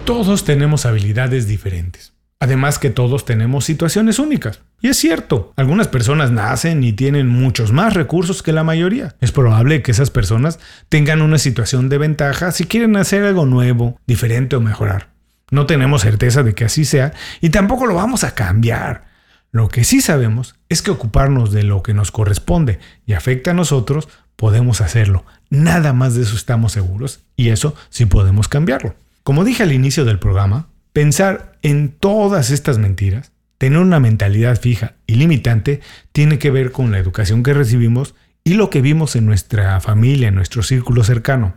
Todos 0.04 0.44
tenemos 0.44 0.86
habilidades 0.86 1.46
diferentes. 1.46 2.11
Además 2.42 2.80
que 2.80 2.90
todos 2.90 3.24
tenemos 3.24 3.64
situaciones 3.64 4.18
únicas. 4.18 4.58
Y 4.80 4.88
es 4.88 4.96
cierto, 4.96 5.52
algunas 5.54 5.86
personas 5.86 6.32
nacen 6.32 6.82
y 6.82 6.92
tienen 6.92 7.28
muchos 7.28 7.70
más 7.70 7.94
recursos 7.94 8.42
que 8.42 8.50
la 8.50 8.64
mayoría. 8.64 9.14
Es 9.20 9.30
probable 9.30 9.80
que 9.80 9.92
esas 9.92 10.10
personas 10.10 10.58
tengan 10.88 11.22
una 11.22 11.38
situación 11.38 11.88
de 11.88 11.98
ventaja 11.98 12.50
si 12.50 12.64
quieren 12.64 12.96
hacer 12.96 13.22
algo 13.22 13.46
nuevo, 13.46 13.96
diferente 14.08 14.56
o 14.56 14.60
mejorar. 14.60 15.10
No 15.52 15.66
tenemos 15.66 16.02
certeza 16.02 16.42
de 16.42 16.52
que 16.52 16.64
así 16.64 16.84
sea 16.84 17.12
y 17.40 17.50
tampoco 17.50 17.86
lo 17.86 17.94
vamos 17.94 18.24
a 18.24 18.34
cambiar. 18.34 19.04
Lo 19.52 19.68
que 19.68 19.84
sí 19.84 20.00
sabemos 20.00 20.56
es 20.68 20.82
que 20.82 20.90
ocuparnos 20.90 21.52
de 21.52 21.62
lo 21.62 21.84
que 21.84 21.94
nos 21.94 22.10
corresponde 22.10 22.80
y 23.06 23.12
afecta 23.12 23.52
a 23.52 23.54
nosotros, 23.54 24.08
podemos 24.34 24.80
hacerlo. 24.80 25.24
Nada 25.48 25.92
más 25.92 26.16
de 26.16 26.22
eso 26.22 26.34
estamos 26.34 26.72
seguros 26.72 27.20
y 27.36 27.50
eso 27.50 27.76
sí 27.88 28.06
podemos 28.06 28.48
cambiarlo. 28.48 28.96
Como 29.22 29.44
dije 29.44 29.62
al 29.62 29.70
inicio 29.70 30.04
del 30.04 30.18
programa, 30.18 30.66
pensar 30.92 31.58
en 31.62 31.90
todas 31.90 32.50
estas 32.50 32.78
mentiras, 32.78 33.32
tener 33.58 33.78
una 33.78 34.00
mentalidad 34.00 34.60
fija 34.60 34.94
y 35.06 35.14
limitante, 35.14 35.80
tiene 36.12 36.38
que 36.38 36.50
ver 36.50 36.72
con 36.72 36.90
la 36.90 36.98
educación 36.98 37.42
que 37.42 37.54
recibimos 37.54 38.14
y 38.44 38.54
lo 38.54 38.70
que 38.70 38.80
vimos 38.80 39.14
en 39.16 39.26
nuestra 39.26 39.80
familia, 39.80 40.28
en 40.28 40.34
nuestro 40.34 40.62
círculo 40.62 41.04
cercano. 41.04 41.54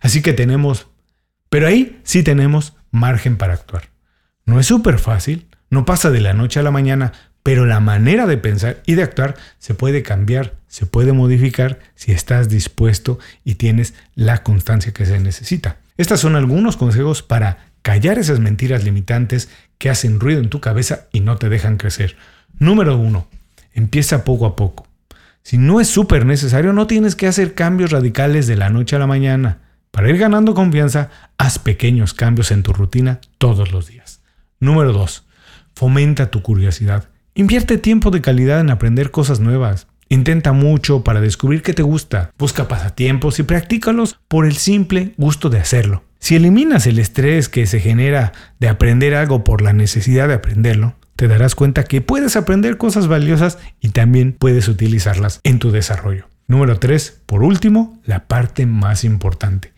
Así 0.00 0.22
que 0.22 0.32
tenemos, 0.32 0.86
pero 1.50 1.66
ahí 1.66 2.00
sí 2.04 2.22
tenemos 2.22 2.74
margen 2.90 3.36
para 3.36 3.54
actuar. 3.54 3.90
No 4.44 4.60
es 4.60 4.66
súper 4.66 4.98
fácil, 4.98 5.46
no 5.70 5.84
pasa 5.84 6.10
de 6.10 6.20
la 6.20 6.32
noche 6.32 6.60
a 6.60 6.62
la 6.62 6.70
mañana, 6.70 7.12
pero 7.42 7.66
la 7.66 7.80
manera 7.80 8.26
de 8.26 8.36
pensar 8.36 8.82
y 8.86 8.94
de 8.94 9.02
actuar 9.02 9.34
se 9.58 9.74
puede 9.74 10.02
cambiar, 10.02 10.54
se 10.68 10.86
puede 10.86 11.12
modificar 11.12 11.78
si 11.94 12.12
estás 12.12 12.48
dispuesto 12.48 13.18
y 13.44 13.56
tienes 13.56 13.94
la 14.14 14.42
constancia 14.42 14.92
que 14.92 15.06
se 15.06 15.18
necesita. 15.18 15.78
Estos 15.96 16.20
son 16.20 16.36
algunos 16.36 16.76
consejos 16.76 17.22
para 17.22 17.67
callar 17.82 18.18
esas 18.18 18.40
mentiras 18.40 18.84
limitantes 18.84 19.48
que 19.78 19.90
hacen 19.90 20.20
ruido 20.20 20.40
en 20.40 20.50
tu 20.50 20.60
cabeza 20.60 21.06
y 21.12 21.20
no 21.20 21.36
te 21.36 21.48
dejan 21.48 21.76
crecer. 21.76 22.16
Número 22.58 22.96
uno, 22.96 23.28
empieza 23.72 24.24
poco 24.24 24.46
a 24.46 24.56
poco. 24.56 24.86
Si 25.42 25.56
no 25.56 25.80
es 25.80 25.88
súper 25.88 26.26
necesario, 26.26 26.72
no 26.72 26.86
tienes 26.86 27.16
que 27.16 27.26
hacer 27.26 27.54
cambios 27.54 27.90
radicales 27.90 28.46
de 28.46 28.56
la 28.56 28.68
noche 28.68 28.96
a 28.96 28.98
la 28.98 29.06
mañana. 29.06 29.60
Para 29.90 30.10
ir 30.10 30.18
ganando 30.18 30.54
confianza, 30.54 31.10
haz 31.38 31.58
pequeños 31.58 32.12
cambios 32.12 32.50
en 32.50 32.62
tu 32.62 32.72
rutina 32.72 33.20
todos 33.38 33.72
los 33.72 33.88
días. 33.88 34.20
Número 34.60 34.92
2. 34.92 35.24
Fomenta 35.74 36.30
tu 36.30 36.42
curiosidad. 36.42 37.08
Invierte 37.34 37.78
tiempo 37.78 38.10
de 38.10 38.20
calidad 38.20 38.60
en 38.60 38.70
aprender 38.70 39.10
cosas 39.10 39.40
nuevas. 39.40 39.86
Intenta 40.08 40.52
mucho 40.52 41.04
para 41.04 41.20
descubrir 41.20 41.62
qué 41.62 41.72
te 41.72 41.82
gusta. 41.82 42.32
Busca 42.38 42.66
pasatiempos 42.66 43.38
y 43.38 43.44
practícalos 43.44 44.18
por 44.26 44.44
el 44.44 44.56
simple 44.56 45.14
gusto 45.16 45.48
de 45.48 45.58
hacerlo. 45.58 46.02
Si 46.18 46.36
eliminas 46.36 46.86
el 46.86 46.98
estrés 46.98 47.48
que 47.48 47.66
se 47.66 47.80
genera 47.80 48.32
de 48.58 48.68
aprender 48.68 49.14
algo 49.14 49.44
por 49.44 49.62
la 49.62 49.72
necesidad 49.72 50.28
de 50.28 50.34
aprenderlo, 50.34 50.96
te 51.16 51.28
darás 51.28 51.54
cuenta 51.54 51.84
que 51.84 52.00
puedes 52.00 52.36
aprender 52.36 52.76
cosas 52.76 53.08
valiosas 53.08 53.58
y 53.80 53.90
también 53.90 54.32
puedes 54.32 54.68
utilizarlas 54.68 55.40
en 55.42 55.58
tu 55.58 55.70
desarrollo. 55.70 56.28
Número 56.46 56.78
3. 56.78 57.22
Por 57.26 57.42
último, 57.42 58.00
la 58.04 58.26
parte 58.26 58.66
más 58.66 59.04
importante. 59.04 59.72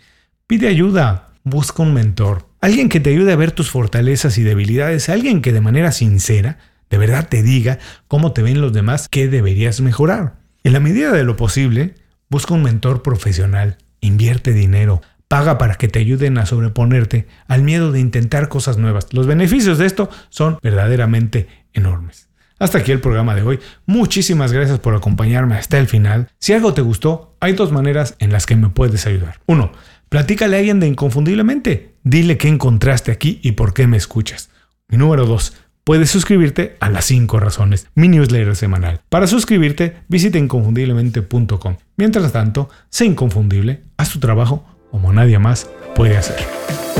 Pide 0.46 0.68
ayuda. 0.68 1.28
Busca 1.42 1.82
un 1.82 1.94
mentor. 1.94 2.46
Alguien 2.60 2.88
que 2.88 3.00
te 3.00 3.10
ayude 3.10 3.32
a 3.32 3.36
ver 3.36 3.52
tus 3.52 3.70
fortalezas 3.70 4.36
y 4.36 4.42
debilidades. 4.42 5.08
Alguien 5.08 5.40
que 5.40 5.52
de 5.52 5.62
manera 5.62 5.92
sincera 5.92 6.58
de 6.90 6.98
verdad 6.98 7.28
te 7.28 7.42
diga 7.42 7.78
cómo 8.08 8.32
te 8.32 8.42
ven 8.42 8.60
los 8.60 8.72
demás, 8.72 9.08
qué 9.08 9.28
deberías 9.28 9.80
mejorar. 9.80 10.34
En 10.64 10.72
la 10.72 10.80
medida 10.80 11.12
de 11.12 11.24
lo 11.24 11.36
posible, 11.36 11.94
busca 12.28 12.52
un 12.52 12.64
mentor 12.64 13.02
profesional, 13.02 13.78
invierte 14.00 14.52
dinero, 14.52 15.00
paga 15.30 15.58
para 15.58 15.76
que 15.76 15.86
te 15.86 16.00
ayuden 16.00 16.38
a 16.38 16.44
sobreponerte 16.44 17.28
al 17.46 17.62
miedo 17.62 17.92
de 17.92 18.00
intentar 18.00 18.48
cosas 18.48 18.78
nuevas. 18.78 19.06
Los 19.12 19.28
beneficios 19.28 19.78
de 19.78 19.86
esto 19.86 20.10
son 20.28 20.58
verdaderamente 20.60 21.46
enormes. 21.72 22.28
Hasta 22.58 22.78
aquí 22.78 22.90
el 22.90 23.00
programa 23.00 23.36
de 23.36 23.42
hoy. 23.42 23.60
Muchísimas 23.86 24.50
gracias 24.50 24.80
por 24.80 24.96
acompañarme 24.96 25.54
hasta 25.54 25.78
el 25.78 25.86
final. 25.86 26.26
Si 26.40 26.52
algo 26.52 26.74
te 26.74 26.82
gustó, 26.82 27.36
hay 27.38 27.52
dos 27.52 27.70
maneras 27.70 28.16
en 28.18 28.32
las 28.32 28.44
que 28.44 28.56
me 28.56 28.70
puedes 28.70 29.06
ayudar. 29.06 29.38
Uno, 29.46 29.70
platícale 30.08 30.56
a 30.56 30.58
alguien 30.58 30.80
de 30.80 30.88
Inconfundiblemente. 30.88 31.94
Dile 32.02 32.36
qué 32.36 32.48
encontraste 32.48 33.12
aquí 33.12 33.38
y 33.40 33.52
por 33.52 33.72
qué 33.72 33.86
me 33.86 33.98
escuchas. 33.98 34.50
Y 34.90 34.96
número 34.96 35.26
dos, 35.26 35.54
puedes 35.84 36.10
suscribirte 36.10 36.76
a 36.80 36.90
las 36.90 37.04
5 37.04 37.38
razones, 37.38 37.86
mi 37.94 38.08
newsletter 38.08 38.56
semanal. 38.56 39.00
Para 39.08 39.28
suscribirte, 39.28 39.98
visita 40.08 40.38
inconfundiblemente.com. 40.38 41.76
Mientras 41.96 42.32
tanto, 42.32 42.68
sé 42.88 43.04
inconfundible, 43.04 43.84
haz 43.96 44.10
tu 44.10 44.18
trabajo 44.18 44.66
como 44.90 45.12
nadie 45.12 45.38
más 45.38 45.68
puede 45.94 46.16
hacer. 46.16 46.99